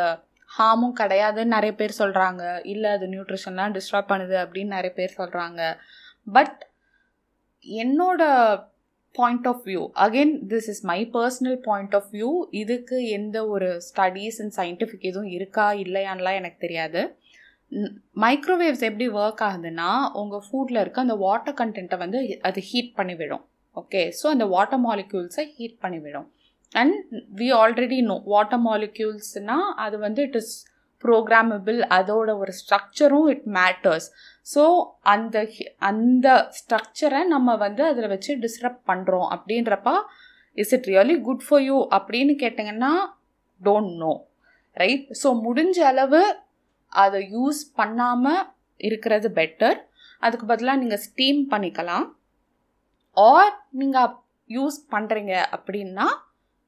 [0.50, 5.60] ஹார்மும் கிடையாதுன்னு நிறைய பேர் சொல்கிறாங்க இல்லை அது நியூட்ரிஷன்லாம் டிஸ்டர்ப் பண்ணுது அப்படின்னு நிறைய பேர் சொல்கிறாங்க
[6.26, 6.58] பட்
[7.66, 8.22] என்னோட
[9.14, 12.30] point of view again this is my personal point of view
[12.62, 17.02] இதுக்கு எந்த ஒரு ஸ்டடீஸ் அண்ட் சயின்டிஃபிக் எதுவும் இருக்கா இல்லையான்லாம் எனக்கு தெரியாது.
[18.22, 19.88] மைக்ரோவேவ்ஸ் எப்படி ஒர்க் ஆகுதுன்னா
[20.20, 23.44] உங்கள் ஃபுட்டில் இருக்க அந்த வாட்டர் கண்டென்ட்டை வந்து அது ஹீட் பண்ணி விடும்.
[23.76, 26.28] ஓகே ஸோ அந்த வாட்டர் மாலிக்யூல்ஸை ஹீட் பண்ணி விடும்.
[26.72, 26.96] And
[27.38, 30.52] we already know water மாலிக்யூல்ஸ்னால் அது வந்து இட் இஸ்
[31.04, 34.08] ப்ரோக்ராமபிள் அதோட ஒரு ஸ்ட்ரக்சரும் இட் மேட்டர்ஸ்
[34.46, 34.62] ஸோ
[35.12, 35.36] அந்த
[35.90, 36.26] அந்த
[36.58, 39.90] ஸ்ட்ரக்சரை நம்ம வந்து அதில் வச்சு டிஸ்டர்ப் பண்ணுறோம் அப்படின்றப்ப
[40.58, 42.92] is it really good for you அப்படின்னு கேட்டிங்கன்னா
[43.60, 44.12] டோன்ட் நோ
[44.76, 46.22] ரைட் ஸோ முடிஞ்ச அளவு
[47.02, 48.42] அதை யூஸ் பண்ணாமல்
[48.80, 49.78] இருக்கிறது பெட்டர்
[50.22, 52.06] அதுக்கு பதிலாக நீங்கள் ஸ்டீம் பண்ணிக்கலாம்.
[53.16, 54.12] ஆர் நீங்கள்
[54.50, 56.06] யூஸ் பண்ணுறீங்க அப்படின்னா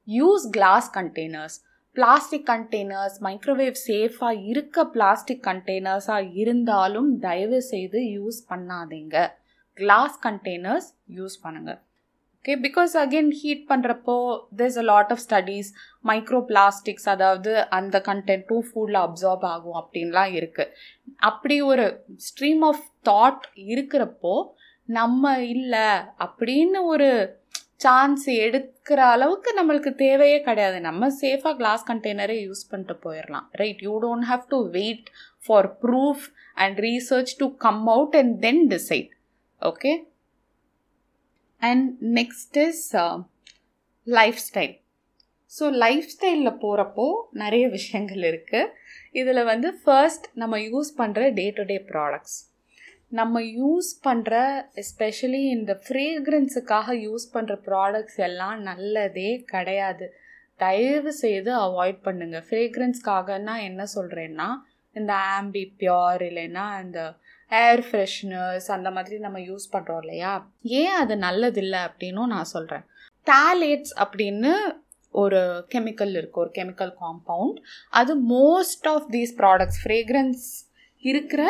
[0.09, 1.57] use glass containers
[1.97, 9.17] plastic containers microwave சேஃபாக இருக்க பிளாஸ்டிக் கண்டெய்னர்ஸாக இருந்தாலும் தயவு செய்து யூஸ் பண்ணாதீங்க.
[9.79, 11.81] கிளாஸ் கண்டெய்னர்ஸ் யூஸ் பண்ணுங்கள்
[12.45, 14.15] ஓகே பிகாஸ் அகெயின் ஹீட் பண்ணுறப்போ
[14.57, 15.69] there's a lot of studies
[16.47, 20.73] microplastics அதாவது அந்த கண்டென்ட்டும் ஃபுட்டில் அப்சார்ப் ஆகும் அப்படின்லாம் இருக்குது
[21.17, 21.85] அப்படி ஒரு
[22.19, 24.35] ஸ்ட்ரீம் ஆஃப் தாட் இருக்கிறப்போ
[24.89, 25.87] நம்ம இல்லை
[26.19, 27.39] அப்படின்னு ஒரு
[27.77, 30.81] சான்ஸ் எடுக்கிற அளவுக்கு நம்மளுக்கு தேவையே கிடையாது.
[30.81, 35.09] நம்ம சேஃபாக கிளாஸ் கண்டெய்னரே யூஸ் பண்ணிட்டு போயிடலாம் right you don't have to wait
[35.47, 39.11] for proof and research to come out and then decide
[39.63, 39.93] okay
[41.63, 42.85] and next is
[44.49, 44.75] lifestyle
[45.53, 48.71] so life ஸ்டைலில் போகிறப்போ நிறைய விஷயங்கள் இருக்குது
[49.13, 52.39] இதில் வந்து ஃபர்ஸ்ட் நம்ம யூஸ் பண்ணுற டே டு டே ப்ராடக்ட்ஸ்
[53.11, 54.35] நம்ம யூஸ் பண்ணுற
[54.75, 60.07] எஸ்பெஷலி இந்த ஃப்ரேக்ரன்ஸுக்காக யூஸ் பண்ணுற ப்ராடக்ட்ஸ் எல்லாம் நல்லதே கிடையாது.
[60.57, 64.49] தயவு செய்து அவாய்ட் பண்ணுங்கள் ஃப்ரேக்ரன்ஸ்க்காகனா என்ன சொல்கிறேன்னா
[64.97, 67.01] இந்த ஆம்பி பியோர் இல்லைன்னா இந்த
[67.61, 70.33] ஏர் ஃப்ரெஷ்னர்ஸ் அந்த மாதிரி நம்ம யூஸ் பண்ணுறோம் இல்லையா?
[70.63, 72.85] ஏன் அது நல்லதில்லை அப்படின்னும் நான் சொல்கிறேன்
[73.27, 74.53] டேலேட்ஸ் அப்படின்னு
[75.15, 75.41] ஒரு
[75.75, 77.59] கெமிக்கல் இருக்குது ஒரு கெமிக்கல் காம்பவுண்ட்
[77.91, 80.45] அது most of these products fragrance
[81.05, 81.43] இருக்கிற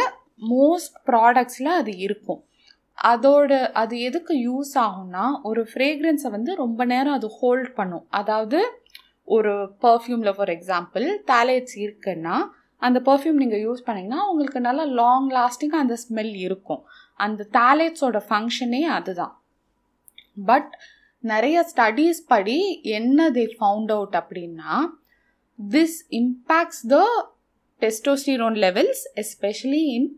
[0.51, 2.45] மோஸ்ட் ப்ராடக்ட்ஸில் அது இருக்கும்.
[2.99, 8.07] அதோட அது எதுக்கு யூஸ் ஆகும்னா ஒரு ஃப்ரேக்ரன்ஸை வந்து ரொம்ப நேரம் அது ஹோல்ட் பண்ணும்.
[8.11, 8.59] அதாவது
[9.25, 12.37] ஒரு பர்ஃப்யூமில் ஃபார் எக்ஸாம்பிள் தாலேட்ஸ் இருக்குன்னா
[12.83, 16.83] அந்த பர்ஃப்யூம் நீங்கள் யூஸ் பண்ணிங்கன்னா உங்களுக்கு நல்லா லாங் லாஸ்டிங்காக அந்த ஸ்மெல் இருக்கும்.
[17.21, 19.35] அந்த தேலேட்ஸோட ஃபங்க்ஷனே அதுதான்.
[20.51, 20.73] பட்
[21.25, 22.59] நிறைய ஸ்டடீஸ் படி
[22.99, 24.75] என்ன தே ஃபவுண்ட் அவுட் அப்படின்னா
[25.59, 26.99] this impacts the
[27.83, 30.09] testosterone levels especially in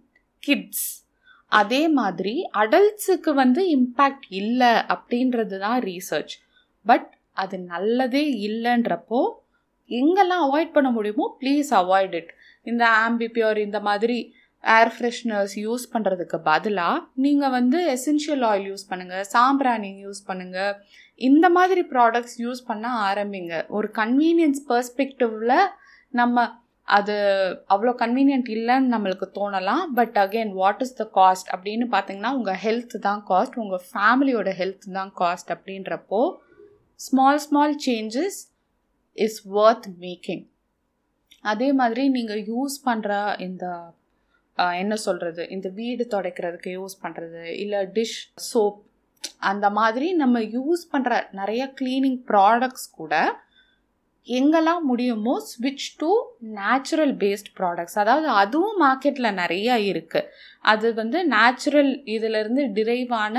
[0.42, 0.86] kids
[1.52, 6.34] அதே மாதிரி அடல்ட்ஸுக்கு வந்து இம்பேக்ட் இல்லை அப்படின்றது தான் ரீசர்ச்
[6.86, 9.20] பட் அது நல்லதே இல்லைன்றப்போ
[9.90, 12.32] எங்கெல்லாம் அவாய்ட் பண்ண முடியுமோ ப்ளீஸ் அவாய்ட் இட்
[12.64, 14.18] இந்த ஆம்பிபியோர் இந்த மாதிரி
[14.64, 20.74] ஏர் ஃப்ரெஷ்னர்ஸ் யூஸ் பண்ணுறதுக்கு பதிலாக நீங்கள் வந்து எசென்ஷியல் ஆயில் யூஸ் பண்ணுங்கள் சாம்பிராணி யூஸ் பண்ணுங்கள்
[21.20, 23.54] இந்த மாதிரி ப்ராடக்ட்ஸ் யூஸ் பண்ண ஆரம்பிங்க.
[23.76, 25.56] ஒரு கன்வீனியன்ஸ் பர்ஸ்பெக்டிவில்
[26.14, 26.46] நம்ம
[26.88, 27.14] அது
[27.74, 29.84] அவ்வளோ கன்வீனியன்ட் இல்லைன்னு நம்மளுக்கு தோணலாம்.
[29.98, 34.88] But again what is the cost அப்படின்னு பார்த்தீங்கன்னா உங்கள் ஹெல்த் தான் காஸ்ட் உங்கள் ஃபேமிலியோட ஹெல்த்
[34.98, 36.22] தான் காஸ்ட் அப்படின்றப்போ
[37.00, 38.40] small small changes
[39.18, 40.44] is worth making
[41.44, 43.12] அதே மாதிரி நீங்கள் யூஸ் பண்ணுற
[43.46, 43.66] இந்த
[44.78, 48.78] என்ன சொல்கிறது இந்த வீடு துடைக்கிறதுக்கு யூஸ் பண்ணுறது இல்லை டிஷ் சோப்
[49.42, 53.14] அந்த மாதிரி நம்ம யூஸ் பண்ணுற நிறைய க்ளீனிங் ப்ராடக்ட்ஸ் கூட
[54.26, 56.10] எங்கெல்லாம் முடியுமோ ஸ்விட்ச் டு
[56.54, 60.30] நேச்சுரல் பேஸ்ட் ப்ராடக்ட்ஸ் அதாவது அதுவும் மார்க்கெட்டில் நிறையா இருக்குது
[60.64, 63.36] அது வந்து நேச்சுரல் இதிலிருந்து டிரைவான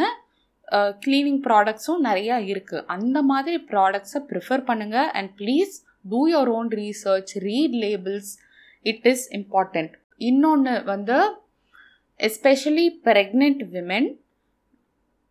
[1.02, 5.76] க்ளீனிங் ப்ராடக்ட்ஸும் நிறையா இருக்குது அந்த மாதிரி ப்ராடக்ட்ஸை ப்ரிஃபர் பண்ணுங்கள் and please
[6.10, 8.32] do your own research read labels
[8.82, 11.18] it is important இன்னொன்று வந்து
[12.20, 14.10] especially pregnant women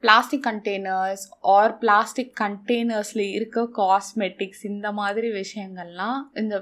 [0.00, 6.56] plastic containers or plastic கண்டெய்னர்ஸில் இருக்க காஸ்மெட்டிக்ஸ் இந்த மாதிரி விஷயங்கள்லாம் இந்த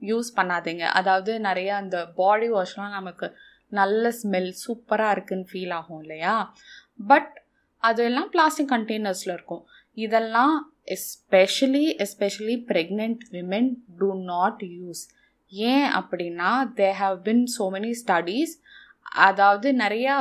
[0.00, 0.84] யூஸ் பண்ணாதீங்க.
[1.00, 3.36] அதாவது நிறைய அந்த பாடி வாஷ்லாம் நமக்கு
[3.68, 6.54] நல்ல ஸ்மெல் சூப்பராக இருக்குன்னு ஃபீல் ஆகும் இல்லையா?
[7.06, 7.32] பட்
[7.78, 9.66] அதெல்லாம் பிளாஸ்டிக் கண்டெய்னர்ஸில் இருக்கும்.
[9.96, 10.54] இதெல்லாம்
[10.96, 15.02] especially especially pregnant women do not use
[15.52, 18.54] ஏன் அப்படின்னா they have been so many studies
[19.26, 20.14] அதாவது நிறையா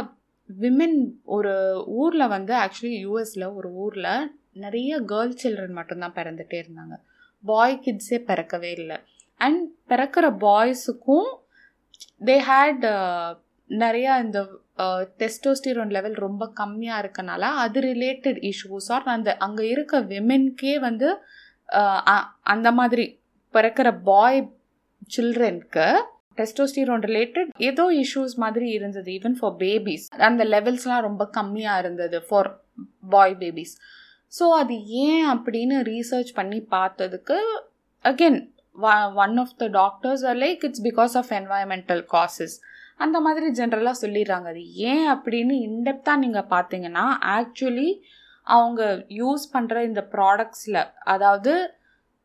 [0.49, 0.97] விமென்
[1.35, 1.53] ஒரு
[1.85, 4.11] ஊரில் வந்து ஆக்சுவலி யூஎஸில் ஒரு ஊரில்
[4.55, 6.95] நிறைய கேர்ள் சில்ட்ரன் மட்டும்தான் பிறந்துகிட்டே இருந்தாங்க.
[7.43, 8.97] பாய் கிட்ஸே பிறக்கவே இல்லை.
[9.41, 11.29] அண்ட் பிறக்கிற பாய்ஸுக்கும்
[12.25, 12.85] தே ஹேட்
[13.69, 14.39] நிறையா இந்த
[15.17, 21.09] டெஸ்டோஸ்டிரோன் லெவல் ரொம்ப கம்மியாக இருக்கனால அது ரிலேட்டட் இஷ்யூஸ் ஆர் அந்த அங்கே இருக்க விமென்கே வந்து
[22.45, 23.05] அந்த மாதிரி
[23.53, 24.41] பிறக்கிற பாய்
[25.11, 25.87] சில்ட்ரனுக்கு
[26.37, 32.49] டெஸ்டோஸ்டிரோன் ரிலேட்டட் ஏதோ இஷ்யூஸ் மாதிரி இருந்தது ஈவன் ஃபார் பேபிஸ் அந்த லெவல்ஸ்லாம் ரொம்ப கம்மியாக இருந்தது ஃபார்
[33.09, 33.75] பாய் பேபிஸ்
[34.33, 37.37] ஸோ அது ஏன் அப்படின்னு ரீசர்ச் பண்ணி பார்த்ததுக்கு
[38.05, 38.39] again
[39.23, 42.55] one of the doctors are like it's because of environmental causes
[42.99, 44.47] அந்த மாதிரி ஜென்ரலாக சொல்லிடுறாங்க.
[44.53, 47.05] அது ஏன் அப்படின்னு இன்டெப்த்தாக நீங்கள் பார்த்தீங்கன்னா
[47.37, 47.89] ஆக்சுவலி
[48.47, 48.81] அவங்க
[49.21, 50.79] யூஸ் பண்ணுற இந்த ப்ராடக்ட்ஸில்
[51.13, 51.53] அதாவது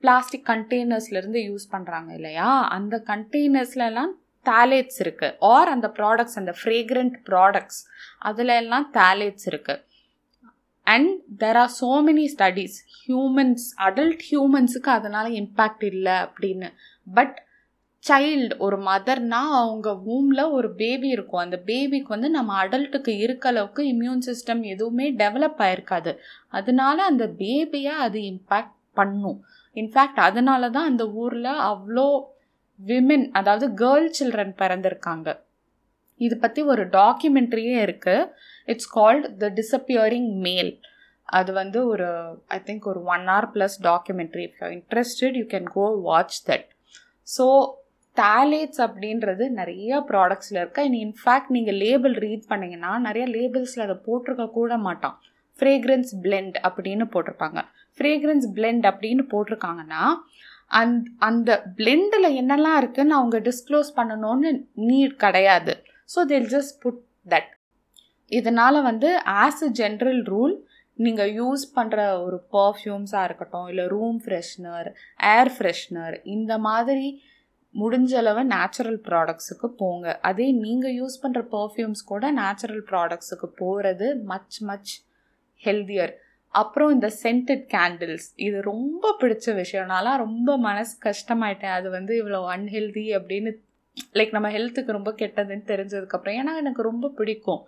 [0.04, 2.48] பிளாஸ்டிக் கண்டெய்னர்ஸ்லேருந்து யூஸ் பண்ணுறாங்க இல்லையா?
[2.76, 4.12] அந்த கண்டெய்னர்ஸ்லாம்
[4.46, 7.80] தேலேட்ஸ் இருக்குது ஆர் அந்த ப்ராடக்ட்ஸ் அந்த ஃப்ரேக்ரண்ட் ப்ராடக்ட்ஸ்
[8.18, 9.82] அதில் எல்லாம் தேலேட்ஸ் இருக்குது
[10.86, 11.10] and
[11.42, 16.68] there are so many studies humans adult ஹியூமன்ஸுக்கு அதனால் இம்பேக்ட் இல்லை அப்படின்னு.
[17.18, 17.36] பட்
[18.04, 21.42] சைல்டு ஒரு மதர்னா அவங்க வூமில் ஒரு பேபி இருக்கும்.
[21.44, 26.12] அந்த பேபிக்கு வந்து நம்ம அடல்ட்டுக்கு இருக்க அளவுக்கு இம்யூன் சிஸ்டம் எதுவுமே டெவலப் ஆயிருக்காது.
[26.58, 29.38] அதனால அந்த பேபியை அது இம்பேக்ட் பண்ணும்.
[29.76, 32.08] இன்ஃபேக்ட் அதனால தான் அந்த ஊரில் அவ்வளோ
[32.80, 35.28] விமென் அதாவது கேர்ள் சில்ட்ரன் பிறந்திருக்காங்க.
[36.20, 38.28] இது பற்றி ஒரு டாக்குமெண்ட்ரியே இருக்குது
[38.68, 40.70] இட்ஸ் கால்ட் த டிஸப்பியரிங் மேல்
[41.28, 42.06] அது வந்து ஒரு
[42.56, 46.66] ஐ திங்க் ஒரு one hour plus documentary if you interested you can go watch that
[47.28, 47.44] so
[48.20, 54.46] phthalates அப்படின்றது நிறைய ப்ராடக்ட்ஸில் இருக்குது அண்ட் இன்ஃபேக்ட் நீங்கள் லேபிள் ரீட் பண்ணிங்கன்னா நிறைய லேபிள்ஸில் அதை போட்டிருக்க
[54.58, 55.16] கூட மாட்டான்.
[55.58, 57.60] ஃப்ரேக்ரன்ஸ் பிளெண்ட் அப்படின்னு போட்டிருப்பாங்க.
[57.98, 60.02] ஃப்ரேக்ரன்ஸ் பிளெண்ட் அப்படின்னு போட்டிருக்காங்கன்னா
[60.78, 60.94] அந்
[61.28, 64.50] அந்த பிளெண்டில் என்னெல்லாம் இருக்குன்னு அவங்க டிஸ்க்ளோஸ் பண்ணணும்னு
[64.88, 65.74] நீட் கிடையாது.
[66.08, 67.50] ஸோ தில் ஜஸ்ட் புட் தட்
[68.32, 69.10] இதனால் வந்து
[69.42, 70.54] ஆஸ் அ ஜென்ரல் ரூல்
[70.98, 74.88] நீங்கள் யூஸ் பண்ணுற ஒரு பர்ஃப்யூம்ஸாக இருக்கட்டும் இல்லை ரூம் ஃப்ரெஷ்னர்
[75.34, 77.06] ஏர் ஃப்ரெஷ்னர் இந்த மாதிரி
[77.80, 80.06] முடிஞ்ச அளவு நேச்சுரல் ப்ராடக்ட்ஸுக்கு போங்க.
[80.28, 84.92] அதே நீங்கள் யூஸ் பண்ணுற பர்ஃப்யூம்ஸ் கூட நேச்சுரல் ப்ராடக்ட்ஸுக்கு போகிறது மச் மச்
[85.66, 86.14] ஹெல்தியர்
[86.54, 91.76] அப்புறம் இந்த சென்டட் கேண்டில்ஸ் இது ரொம்ப பிடிச்ச விஷயம்னாலாம் ரொம்ப மனசு கஷ்டமாயிட்டேன்.
[91.78, 93.50] அது வந்து இவ்வளோ அன்ஹெல்தி அப்படின்னு
[94.18, 96.36] லைக் நம்ம ஹெல்த்துக்கு ரொம்ப கெட்டதுன்னு தெரிஞ்சதுக்கப்புறம்.
[96.40, 97.62] ஏன்னா எனக்கு ரொம்ப பிடிக்கும்.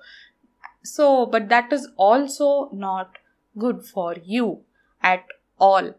[0.94, 2.50] So but that is also
[2.86, 3.16] not
[3.56, 4.46] good for you
[5.04, 5.30] at
[5.70, 5.90] all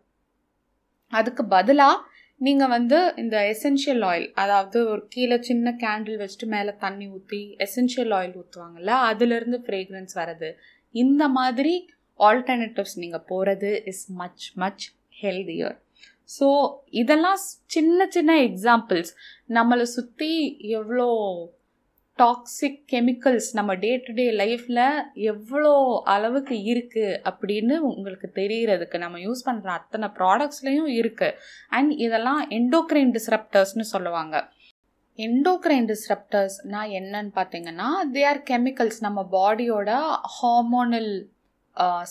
[1.14, 1.98] அதுக்கு பதிலாக
[2.42, 8.14] நீங்கள் வந்து இந்த எசென்ஷியல் ஆயில் அதாவது ஒரு கீழே சின்ன கேண்டில் வச்சுட்டு மேலே தண்ணி ஊற்றி எசென்ஷியல்
[8.20, 10.50] ஆயில் ஊற்றுவாங்கல்ல அதுலேருந்து ஃப்ரேக்ரன்ஸ் வர்றது.
[10.96, 11.74] இந்த மாதிரி
[12.20, 14.86] ஆல்டர்னேட்டிவ்ஸ் நீங்கள் போகிறது is much much
[15.22, 15.78] healthier
[16.40, 16.48] so
[16.90, 19.12] இதெல்லாம் சின்ன சின்ன எக்ஸாம்பிள்ஸ்
[19.50, 21.08] நம்மளை சுற்றி எவ்வளோ
[22.22, 24.84] டாக்ஸிக் கெமிக்கல்ஸ் நம்ம டே டு டே லைஃப்பில்
[25.32, 25.74] எவ்வளோ
[26.14, 31.38] அளவுக்கு இருக்குது அப்படின்னு உங்களுக்கு தெரிகிறதுக்கு நம்ம யூஸ் பண்ணுற அத்தனை ப்ராடக்ட்ஸ்லேயும் இருக்குது
[31.70, 34.36] அண்ட் இதெல்லாம் எண்டோக்ரைன் டிஸ்ரப்டர்ஸ்னு சொல்லுவாங்க.
[35.20, 39.92] எண்டோக்ரைன் டிஸ்ரப்டர்ஸ்னால் என்னன்னு பார்த்தீங்கன்னா தே ஆர் கெமிக்கல்ஸ் நம்ம பாடியோட
[40.36, 41.12] ஹார்மோனல்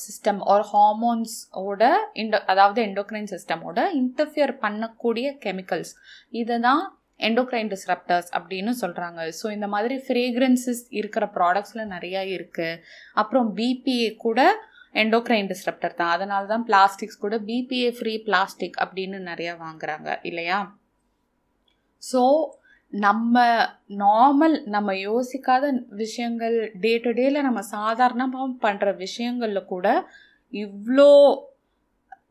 [0.02, 5.92] சிஸ்டம் ஒரு ஹார்மோன்ஸோட இண்டோ அதாவது எண்டோக்ரைன் சிஸ்டமோட இன்டர்ஃபியர் பண்ணக்கூடிய கெமிக்கல்ஸ்
[6.32, 6.82] இதை தான்
[7.28, 12.80] எண்டோக்ரைன் டிஸ்ரப்டர்ஸ் அப்படின்னு சொல்கிறாங்க ஸோ இந்த மாதிரி ஃப்ரேக்ரன்சஸ் இருக்கிற ப்ராடக்ட்ஸில் நிறையா இருக்குது
[13.14, 14.40] அப்புறம் பிபிஏ கூட
[14.94, 16.10] எண்டோக்ரைன் டிஸ்ரப்டர் தான்.
[16.10, 20.08] அதனால தான் பிளாஸ்டிக்ஸ் கூட பிபிஏ ஃப்ரீ பிளாஸ்டிக் அப்படின்னு நிறையா வாங்குறாங்க.
[20.22, 20.58] இல்லையா?
[22.02, 22.22] ஸோ
[22.92, 23.42] நம்ம
[23.98, 29.86] நார்மல் நம்ம யோசிக்காத விஷயங்கள் டே டு டேல நம்ம சாதாரணமாக பண்ணுற விஷயங்களில் கூட
[30.52, 31.10] இவ்வளோ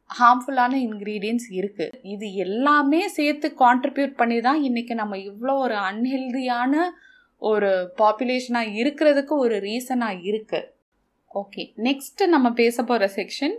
[0.10, 6.84] ஹார்ம்ஃபுல்லான இன்க்ரீடியன்ஸ் இருக்குது இது எல்லாமே சேர்த்து கான்ட்ரிபியூட் பண்ணி தான் இன்றைக்கி நம்ம இவ்வளோ ஒரு அன்ஹெல்தியான
[7.41, 10.69] ஒரு பாப்புலேஷனாக இருக்கிறதுக்கு ஒரு ரீசனாக இருக்குது
[11.32, 13.56] ஓகே நெக்ஸ்ட்டு நம்ம பேச போகிற செக்ஷன்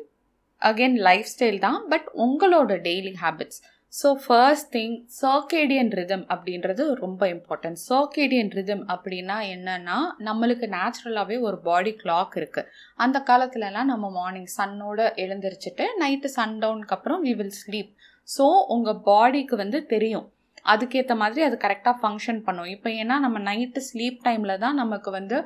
[0.62, 3.60] அகெயின் லைஃப் ஸ்டைல் தான் பட் உங்களோட daily habits
[3.92, 11.56] so first thing circadian rhythm அப்படின்றது ரொம்ப இம்பார்ட்டன்ட் சர்க்கேடியன் ரிதம் அப்படின்னா என்னன்னா நம்மளுக்கு நேச்சுரலாகவே ஒரு
[11.64, 17.56] பாடி கிளாக் இருக்குது அந்த காலத்துலலாம் நம்ம மார்னிங் சன்னோட எழுந்திரிச்சிட்டு நைட்டு சன் டவுனுக்கு அப்புறம் வி வில்
[17.62, 17.90] ஸ்லீப்
[18.28, 20.26] ஸோ உங்கள் பாடிக்கு வந்து தெரியும்.
[20.72, 22.70] அதுக்கேற்ற மாதிரி அது கரெக்டாக ஃபங்க்ஷன் பண்ணும்.
[22.74, 25.36] இப்போ ஏன்னா நம்ம நைட்டு ஸ்லீப் டைமில் தான் நமக்கு வந்து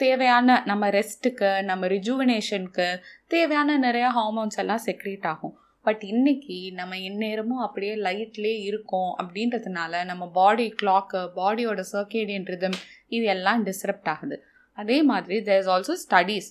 [0.00, 2.88] தேவையான நம்ம ரெஸ்ட்டுக்கு நம்ம ரிஜுவினேஷனுக்கு
[3.34, 5.54] தேவையான நிறையா ஹார்மோன்ஸ் எல்லாம் செக்ரேட் ஆகும்.
[5.88, 12.76] பட் இன்னைக்கு நம்ம எந்நேரமும் அப்படியே லைட்லேயே இருக்கோம் அப்படின்றதுனால நம்ம பாடி கிளாக்கு பாடியோட சர்க்கேடியன் ரிதம்
[13.08, 14.36] இது எல்லாம் டிஸ்டர்ப்ட் ஆகுது.
[14.78, 16.48] அதே மாதிரி there is also studies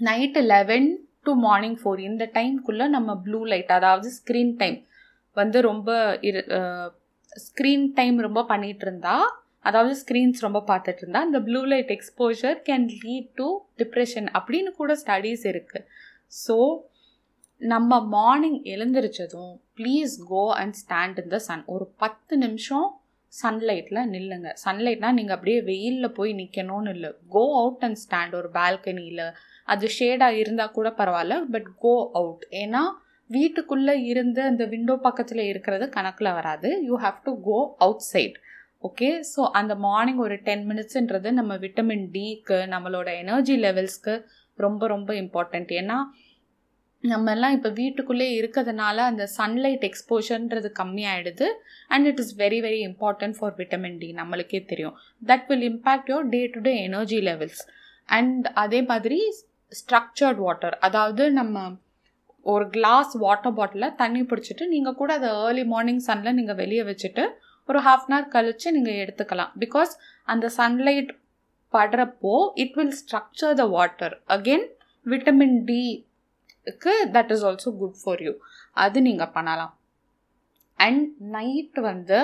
[0.00, 0.86] night eleven
[1.26, 4.78] to morning four இந்த டைம்குள்ளே நம்ம ப்ளூ லைட் அதாவது ஸ்க்ரீன் டைம்
[5.36, 5.90] வந்து ரொம்ப
[6.28, 6.42] இரு
[7.32, 9.16] ஸ்க்ரீன் டைம் ரொம்ப பண்ணிகிட்டு இருந்தா
[9.64, 14.94] அதாவது ஸ்க்ரீன்ஸ் ரொம்ப பார்த்துட்டு இருந்தா இந்த blue light exposure can lead to depression அப்படின்னு கூட
[15.02, 15.86] ஸ்டடீஸ் இருக்குது
[16.36, 16.56] ஸோ
[17.60, 22.86] நம்ம morning எழுந்திரிச்சதும் please go and stand in the sun ஒரு பத்து நிமிஷம்
[23.32, 24.48] சன்லைட்டில் நில்லுங்க.
[24.64, 27.10] சன்லைட்னால் நீங்கள் அப்படியே வெயிலில் போய் நிற்கணும்னு இல்லை.
[27.34, 29.24] கோ அவுட் அண்ட் ஸ்டாண்ட் ஒரு பால்கனியில்
[29.68, 32.82] அது ஷேடாக இருந்தால் கூட பரவாயில்ல பட் கோ அவுட் ஏன்னா
[33.30, 36.70] வீட்டுக்குள்ளே இருந்து அந்த விண்டோ பக்கத்தில் இருக்கிறது கணக்கில் வராது.
[36.88, 37.58] You have to go
[38.12, 38.38] outside
[38.84, 44.14] okay so அந்த மார்னிங் ஒரு டென் மினிட்ஸுன்றது நம்ம விட்டமின் டிக்கு நம்மளோட எனர்ஜி லெவல்ஸ்க்கு
[44.58, 45.98] ரொம்ப ரொம்ப இம்பார்ட்டண்ட் ஏன்னா
[47.04, 51.46] நம்ம எல்லாம் இப்போ வீட்டுக்குள்ளே இருக்கிறதுனால அந்த சன்லைட் எக்ஸ்போஷர்ன்றது கம்மியாயிடுது.
[51.92, 54.96] And it is very very important for vitamin D நம்மளுக்கே தெரியும்.
[55.30, 57.62] That will impact your day to day energy levels
[58.08, 59.20] and அதே மாதிரி
[59.72, 61.62] ஸ்ட்ரக்சர்ட் வாட்டர் அதாவது நம்ம
[62.46, 67.24] ஒரு கிளாஸ் வாட்டர் பாட்டிலில் தண்ணி பிடிச்சிட்டு நீங்கள் கூட அதை ஏர்லி மார்னிங் சன்னில் நீங்கள் வெளியே வச்சுட்டு
[67.68, 69.50] ஒரு ஹாஃப் அன் ஹவர் கழித்து நீங்கள் எடுத்துக்கலாம்.
[69.64, 69.92] பிகாஸ்
[70.28, 71.10] அந்த sunlight
[71.74, 74.66] படுறப்போ it will structure the water again
[75.06, 75.82] vitamin D
[76.66, 78.32] க்கு that is also good for you
[78.76, 79.72] அது நீங்கள் பண்ணலாம்.
[80.78, 81.04] அண்ட்
[81.36, 82.18] நைட் வந்து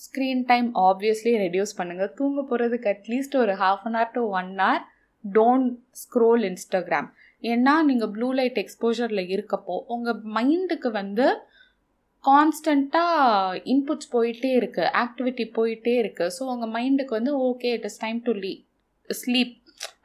[0.00, 4.82] ஸ்க்ரீன் டைம் ஆப்வியஸ்லி ரெடியூஸ் பண்ணுங்கள் தூங்க போகிறதுக்கு அட்லீஸ்ட் ஒரு half an hour to one hour
[5.24, 5.68] don't
[6.02, 7.08] scroll Instagram
[7.42, 11.26] ஏன்னா நீங்கள் ப்ளூ லைட் எக்ஸ்போஜரில் இருக்கப்போ உங்கள் மைண்டுக்கு வந்து
[12.24, 18.20] கான்ஸ்டண்ட்டாக இன்புட்ஸ் போயிட்டே இருக்குது ஆக்டிவிட்டி போயிட்டே இருக்குது ஸோ உங்கள் மைண்டுக்கு வந்து okay it is time
[18.22, 18.52] to Lee
[19.10, 19.54] sleep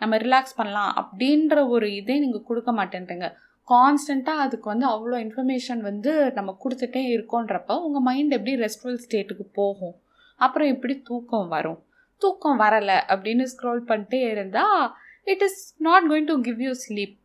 [0.02, 3.28] நம்ம ரிலாக்ஸ் பண்ணலாம் அப்படின்ற ஒரு இதே நீங்கள் கொடுக்க மாட்டேன்றீங்க.
[3.68, 9.96] கான்ஸ்டண்ட்டாக அதுக்கு வந்து அவ்வளோ இன்ஃபர்மேஷன் வந்து நம்ம கொடுத்துட்டே இருக்கோன்றப்போ உங்கள் மைண்ட் எப்படி ரெஸ்ட்ஃபுல் ஸ்டேட்டுக்கு போகும்.
[10.40, 11.80] அப்புறம் எப்படி தூக்கம் வரும்.
[12.22, 14.84] தூக்கம் வரலை அப்படின்னு ஸ்க்ரோல் பண்ணிட்டே இருந்தால்
[15.28, 17.16] it is not going to give you sleep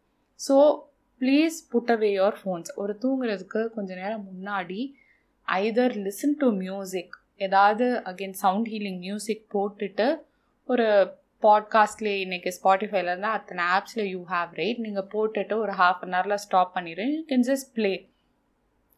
[0.41, 0.57] so
[1.21, 4.81] please put away your phones ஒரு தூங்குறதுக்கு கொஞ்ச நேரம் முன்னாடி
[5.49, 10.07] ஐதர் லிசன் டு மியூசிக் ஏதாவது அகெயின் சவுண்ட் ஹீலிங் மியூசிக் போட்டுட்டு
[10.69, 10.87] ஒரு
[11.43, 16.43] பாட்காஸ்ட்லேயே இன்றைக்கி ஸ்பாட்டிஃபைல இருந்தால் அத்தனை ஆப்ஸில் யூ ஹாவ் ரைட் நீங்கள் போட்டுட்டு ஒரு ஹாஃப் அன் ஹவரில்
[16.45, 17.93] ஸ்டாப் பண்ணிடு you can just play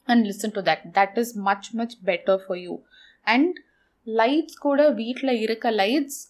[0.08, 2.74] and listen to that that is much much better for you
[3.26, 3.58] and
[4.06, 6.20] lights கூட வீட்டில் இருக்க லைட்ஸ்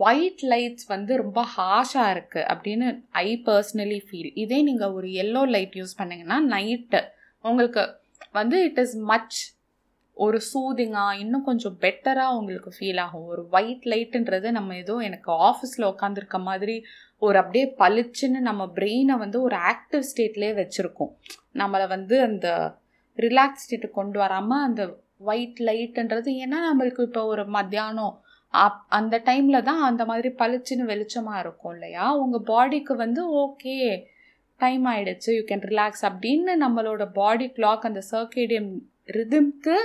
[0.00, 2.88] ஒயிட் லைட்ஸ் வந்து ரொம்ப ஹாஷாக இருக்குது அப்படின்னு
[3.20, 7.00] ஐ பர்சனலி ஃபீல் இதே நீங்கள் ஒரு எல்லோ லைட் யூஸ் பண்ணிங்கன்னா நைட்டு
[7.44, 7.84] உங்களுக்கு
[8.32, 9.38] வந்து இட் இஸ் மச்
[10.24, 13.26] ஒரு சூதிங்காக இன்னும் கொஞ்சம் பெட்டராக உங்களுக்கு ஃபீல் ஆகும்.
[13.32, 16.76] ஒரு ஒயிட் லைட்டுன்றது நம்ம ஏதோ எனக்கு ஆஃபீஸில் உட்காந்துருக்க மாதிரி
[17.22, 21.12] ஒரு அப்படியே பளிச்சுன்னு நம்ம பிரெயினை வந்து ஒரு ஆக்டிவ் ஸ்டேட்லேயே வச்சுருக்கோம்.
[21.54, 22.48] நம்மளை வந்து அந்த
[23.18, 24.82] ரிலாக்ஸ் ஸ்டேட்டு கொண்டு வராமல் அந்த
[25.30, 28.14] ஒயிட் லைட்டுன்றது ஏன்னா நம்மளுக்கு இப்போ ஒரு மத்தியானம்
[28.54, 32.06] அப் அந்த டைமில் தான் அந்த மாதிரி பளிச்சுன்னு வெளிச்சமாக இருக்கும் இல்லையா?
[32.22, 33.76] உங்கள் பாடிக்கு வந்து ஓகே
[34.60, 38.70] டைம் ஆகிடுச்சு யூ கேன் ரிலாக்ஸ் அப்படின்னு நம்மளோட பாடி கிளாக் அந்த சர்க்கேடியம்
[39.12, 39.76] ரிதம்க்கு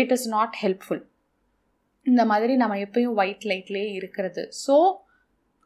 [0.00, 1.02] இட் இஸ் நாட் ஹெல்ப்ஃபுல்
[2.06, 4.42] இந்த மாதிரி நம்ம எப்பயும் ஒயிட் லைட்லேயே இருக்கிறது.
[4.64, 4.76] ஸோ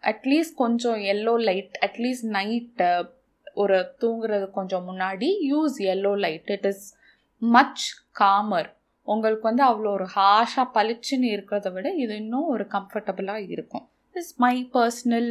[0.03, 2.89] அட்லீஸ்ட் கொஞ்சம் yellow light at least night
[3.63, 6.85] ஒரு தூங்குறது கொஞ்சம் முன்னாடி use yellow light it is
[7.43, 7.85] much
[8.21, 8.69] calmer
[9.09, 13.85] உங்களுக்கு வந்து அவ்வளோ ஒரு ஹாஷாக பளிச்சுன்னு இருக்கிறத விட இது இன்னும் ஒரு கம்ஃபர்டபுளாக இருக்கும்.
[14.15, 15.31] Is my personal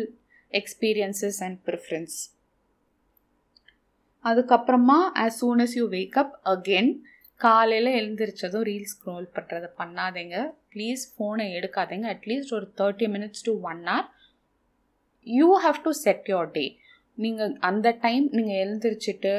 [0.52, 2.18] experiences and preference
[4.26, 6.92] அதுக்கப்புறமா as soon as you wake up again
[7.42, 10.36] காலையில் எழுந்திரிச்சதும் ரீல்ஸ் ஸ்க்ரோல் பண்ணுறதை பண்ணாதீங்க.
[10.74, 12.06] ப்ளீஸ் ஃபோனை எடுக்காதீங்க.
[12.16, 14.08] அட்லீஸ்ட் ஒரு thirty minutes to one hour
[15.28, 16.66] you have to set your day
[17.18, 19.34] நீங்கள் அந்த டைம் நீங்கள் எழுந்திரிச்சிட்டு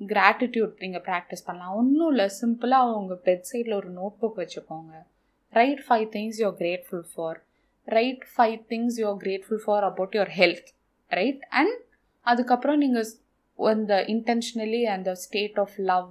[0.00, 1.76] கிராட்டிடியூட் நீங்கள் ப்ராக்டிஸ் பண்ணலாம்.
[1.80, 2.26] ஒன்றும் இல்லை.
[2.40, 4.94] சிம்பிளாக உங்கள் பெட் சைடில் ஒரு நோட் புக் வச்சுக்கோங்க.
[5.52, 7.38] Right five things you're grateful for
[7.88, 10.70] right five things you're grateful for about your health
[11.10, 11.76] right and
[12.26, 13.08] அதுக்கப்புறம் நீங்கள்
[13.58, 16.08] அந்த இன்டென்ஷனலி அந்த ஸ்டேட் ஆஃப் லவ்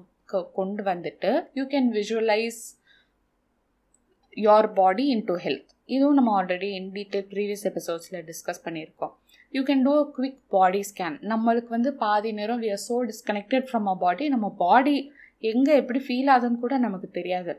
[0.58, 2.62] கொண்டு வந்துட்டு you can visualise
[4.38, 9.14] your body into health இதுவும் நம்ம ஆல்ரெடி இன் டீட்டெயில் ப்ரீவியஸ் எபிசோட்ஸில் discuss பண்ணியிருக்கோம்.
[9.54, 13.68] You can do a quick body scan நம்மளுக்கு வந்து பாதி நேரம் we are so disconnected
[13.68, 14.96] from a body நம்ம பாடி
[15.44, 17.54] எங்கே எப்படி ஃபீல் ஆகுதுன்னு கூட நமக்கு தெரியாது.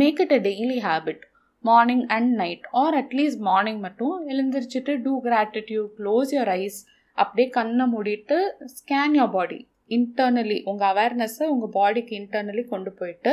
[0.00, 1.22] Make it a daily habit
[1.64, 6.80] morning and night or at least morning மட்டும் எழுந்திரிச்சிட்டு do gratitude close your eyes
[7.18, 8.38] அப்படியே கண்ணை மூடிட்டு
[8.76, 13.32] ஸ்கேன் யோர் பாடி இன்டர்னலி உங்கள் அவேர்னஸை உங்கள் பாடிக்கு இன்டர்னலி கொண்டு போயிட்டு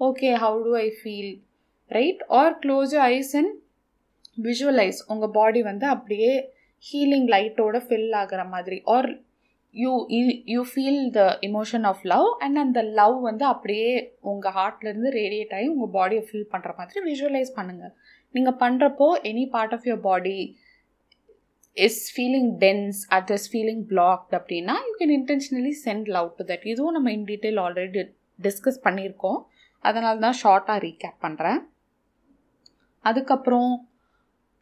[0.00, 1.32] okay how do I feel
[1.90, 3.52] right or close eyes and
[4.38, 6.32] visualise உங்கள் பாடி வந்து அப்படியே
[6.84, 8.82] ஹீலிங் லைட்டோட ஃபில் ஆகிற மாதிரி.
[8.86, 9.10] Or
[9.74, 10.06] you
[10.46, 15.68] you feel the emotion of love and அந்த லவ் வந்து அப்படியே உங்கள் ஹார்ட்லேருந்து ரேடியேட் ஆகி
[15.68, 17.94] உங்கள் பாடியை ஃபீல் பண்ணுற மாதிரி விஷுவலைஸ் பண்ணுங்கள்
[18.30, 20.56] நீங்கள் பண்ணுறப்போ any part of your body
[21.76, 26.66] is feeling tense at is feeling blocked அப்படின்னா you can intentionally send love to that
[26.72, 28.02] இதுவும் நம்ம இன் டீட்டெயில் ஆல்ரெடி
[28.38, 29.40] டிஸ்கஸ் பண்ணியிருக்கோம்.
[29.84, 31.60] அதனால தான் ஷார்ட்டாக ரீகேப் பண்ணுறேன்
[33.04, 33.70] அதுக்கப்புறம்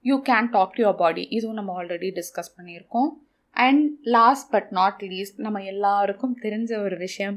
[0.04, 3.10] you can talk to your body இதுவும் நம்ம ஆல்ரெடி டிஸ்கஸ் பண்ணியிருக்கோம்.
[3.56, 3.84] And
[4.16, 7.36] last but not least நம்ம எல்லாருக்கும் தெரிஞ்ச ஒரு விஷயம்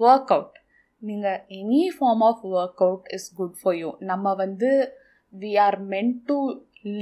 [0.00, 0.58] ஒர்க் அவுட்
[1.02, 2.42] நீங்கள் any form of
[2.86, 4.70] workout is good for you நம்ம வந்து
[5.32, 6.36] we are meant to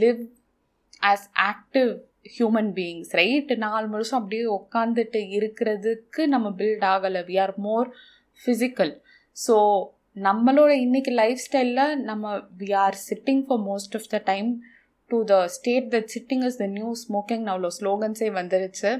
[0.02, 0.20] live
[1.02, 1.90] as active
[2.36, 7.22] human beings right நாலு முழுசும் அப்படியே உட்காந்துட்டு இருக்கிறதுக்கு நம்ம பில்ட் ஆகலை.
[7.30, 7.88] We are more
[8.42, 8.92] physical
[9.36, 9.56] so
[10.16, 14.48] நம்மளோட இன்னைக்கு லைஃப் ஸ்டைலில் நம்ம we are sitting for most of the time
[15.10, 18.90] to the state that sitting is the new smoking அவ்வளோ ஸ்லோகன்ஸே வந்துருச்சு.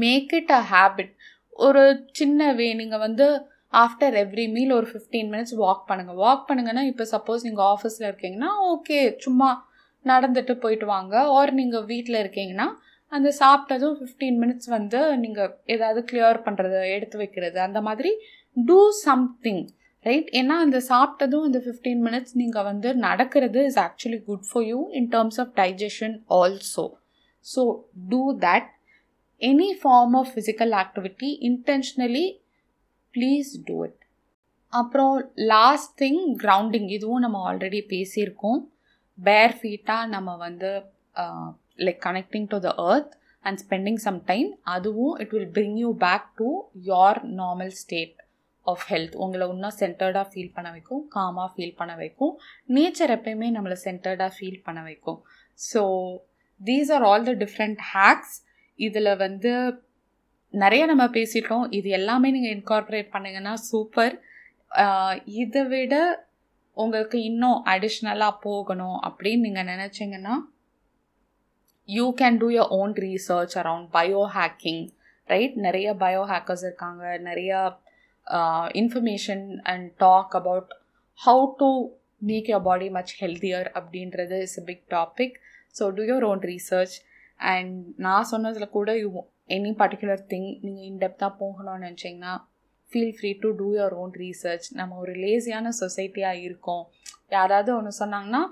[0.00, 1.12] மேக் இட் அ ஹேபிட்
[1.58, 3.26] ஒரு சின்ன வே நீங்கள் வந்து
[3.72, 8.50] ஆஃப்டர் எவ்ரி மீல் ஒரு ஃபிஃப்டீன் மினிட்ஸ் வாக் பண்ணுங்கள் வாக் பண்ணுங்கன்னா இப்போ சப்போஸ் நீங்கள் ஆஃபீஸில் இருக்கீங்கன்னா
[8.72, 9.48] ஓகே சும்மா
[10.12, 11.14] நடந்துட்டு போயிட்டு வாங்க.
[11.38, 12.66] ஆர் நீங்கள் வீட்டில் இருக்கீங்கன்னா
[13.12, 17.58] அந்த சாப்பிட்டதும் ஃபிஃப்டீன் மினிட்ஸ் வந்து நீங்கள் ஏதாவது கிளியர் பண்ணுறது எடுத்து வைக்கிறது.
[17.66, 18.12] அந்த மாதிரி
[18.56, 19.64] டூ சம்திங்
[20.06, 24.80] ரைட் ஏன்னா அந்த சாப்பிட்டதும் அந்த ஃபிஃப்டீன் மினிட்ஸ் நீங்கள் வந்து நடக்கிறது is actually good for you
[24.98, 26.84] in terms of digestion also
[27.46, 27.62] so
[28.12, 28.68] do that
[29.42, 32.26] any form of physical activity intentionally
[33.14, 34.00] please do it
[34.72, 35.12] அப்புறம்
[35.52, 38.60] லாஸ்ட் திங் கிரவுண்டிங் இதுவும் நம்ம ஆல்ரெடி பேசியிருக்கோம்.
[39.18, 40.70] பேர் ஃபீட்டாக நம்ம வந்து
[41.86, 46.28] like connecting to the earth and spending some time அதுவும் it will bring you back
[46.40, 46.48] to
[46.90, 48.14] your normal state
[48.66, 52.32] of health உங்களை இன்னும் சென்டர்டாக ஃபீல் பண்ண வைக்கும் காமாக ஃபீல் பண்ண வைக்கும்.
[52.76, 55.18] நேச்சர் எப்பயுமே நம்மளை சென்டர்டாக ஃபீல் பண்ண வைக்கும்.
[55.60, 55.82] So
[56.60, 58.34] these are all the different hacks
[58.78, 59.52] இதில் வந்து
[60.54, 61.64] நிறைய நம்ம பேசிட்டோம்.
[61.78, 64.14] இது எல்லாமே நீங்கள் இன்கார்பரேட் பண்ணிங்கன்னா சூப்பர்
[65.42, 65.94] இதை விட
[66.76, 70.34] உங்களுக்கு இன்னும் அடிஷ்னலாக போகணும் அப்படின்னு நீங்கள் நினச்சிங்கன்னா
[71.88, 73.88] you can do your own research around
[74.36, 74.84] biohacking
[75.28, 77.04] right நிறைய பயோ ஹேக்கர்ஸ் இருக்காங்க.
[77.28, 77.60] நிறையா
[78.80, 80.72] information and talk about
[81.20, 81.68] how to
[82.22, 85.36] make your body much healthier அப்படின்றது is a big topic
[85.78, 86.96] so do your own research
[87.40, 87.74] and
[88.06, 89.08] நான் சொன்னதில் கூட you
[89.56, 92.34] any particular thing நீங்கள் இன்டெப்த்தாக போகணும்னு நினச்சிங்கன்னா
[92.90, 96.84] feel free to do your own research நம்ம ஒரு லேசியான சொசைட்டியாக இருக்கோம்.
[97.36, 98.42] யாராவது ஒன்று சொன்னாங்கன்னா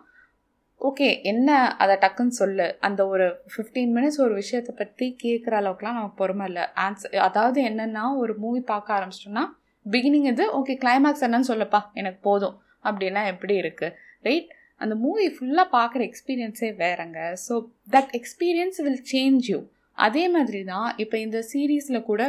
[0.81, 1.51] ஓகே என்ன
[1.83, 2.67] அதை டக்குன்னு சொல்லு.
[2.87, 6.65] அந்த ஒரு ஃபிஃப்டீன் மினிட்ஸ் ஒரு விஷயத்தை பற்றி கேட்குற அளவுக்குலாம் நமக்கு பொறுமை இல்லை.
[6.85, 9.45] ஆன்சர் அதாவது என்னென்னா ஒரு மூவி பார்க்க ஆரம்பிச்சிட்டோம்னா
[9.87, 12.57] பிகினிங் இது ஓகே கிளைமேக்ஸ் என்னன்னு சொல்லப்பா எனக்கு போதும்.
[12.89, 13.97] அப்படின்னா எப்படி இருக்குது
[14.29, 14.51] ரைட்
[14.83, 17.19] அந்த மூவி ஃபுல்லாக பார்க்குற எக்ஸ்பீரியன்ஸே வேறங்க.
[17.47, 17.55] So
[17.95, 19.61] that experience will change you
[20.07, 22.23] அதே மாதிரி தான் இப்போ இந்த சீரீஸில் கூட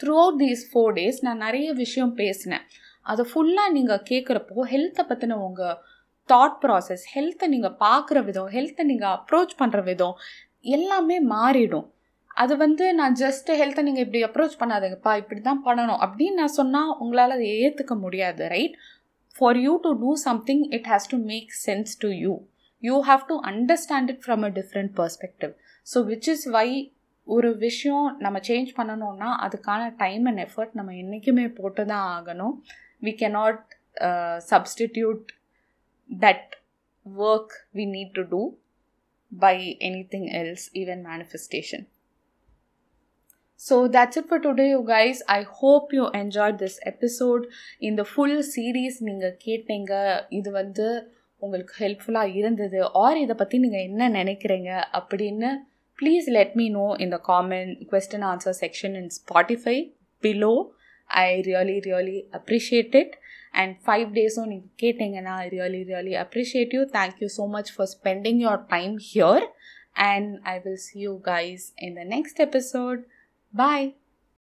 [0.00, 2.64] throughout these four days நான் நிறைய விஷயம் பேசினேன்.
[3.06, 5.76] அதை ஃபுல்லாக நீங்கள் கேட்குறப்போ ஹெல்த்தை பற்றின உங்கள்
[6.28, 10.16] தாட் ப்ராசஸ் ஹெல்த்தை நீங்கள் பார்க்குற விதம் ஹெல்த்தை நீங்கள் அப்ரோச் பண்ணுற விதம்
[10.76, 11.86] எல்லாமே மாறிடும்.
[12.42, 16.90] அது வந்து நான் ஜஸ்ட் ஹெல்த்தை நீங்கள் இப்படி அப்ரோச் பண்ணாதீங்கப்பா இப்படி தான் பண்ணணும் அப்படின்னு நான் சொன்னால்
[17.02, 18.74] உங்களால் அதை ஏற்றுக்க முடியாது right
[19.34, 22.34] for you to do something it has to make sense to you
[22.82, 25.54] you have to understand it from a different perspective
[25.86, 26.68] so which is why
[27.26, 32.54] ஒரு விஷயம் நம்ம சேஞ்ச் பண்ணணும்னா அதுக்கான டைம் அண்ட் எஃபர்ட் நம்ம என்றைக்குமே போட்டு தான் ஆகணும்
[33.02, 33.64] we cannot
[34.50, 35.24] substitute
[36.10, 36.54] that
[37.26, 38.42] work we need to do
[39.32, 39.56] by
[40.14, 41.86] anything else even manifestation
[43.60, 45.22] So that's it for today, you guys.
[45.28, 47.44] I hope you enjoyed this episode.
[47.80, 49.92] இந்த full series நீங்கள் கேட்டீங்க
[50.30, 50.86] இது வந்து
[51.42, 55.50] உங்களுக்கு ஹெல்ப்ஃபுல்லாக இருந்தது ஆர் இதை பற்றி நீங்கள் என்ன நினைக்கிறீங்க அப்படின்னு
[55.98, 59.90] please let me know in the comment question answer section in Spotify
[60.20, 60.72] below.
[61.08, 63.16] I really, really appreciate it.
[63.54, 66.86] And five days on Ketengana, I really, really appreciate you.
[66.86, 69.42] Thank you so much for spending your time here.
[69.96, 73.04] And I will see you guys in the next episode.
[73.52, 73.94] Bye.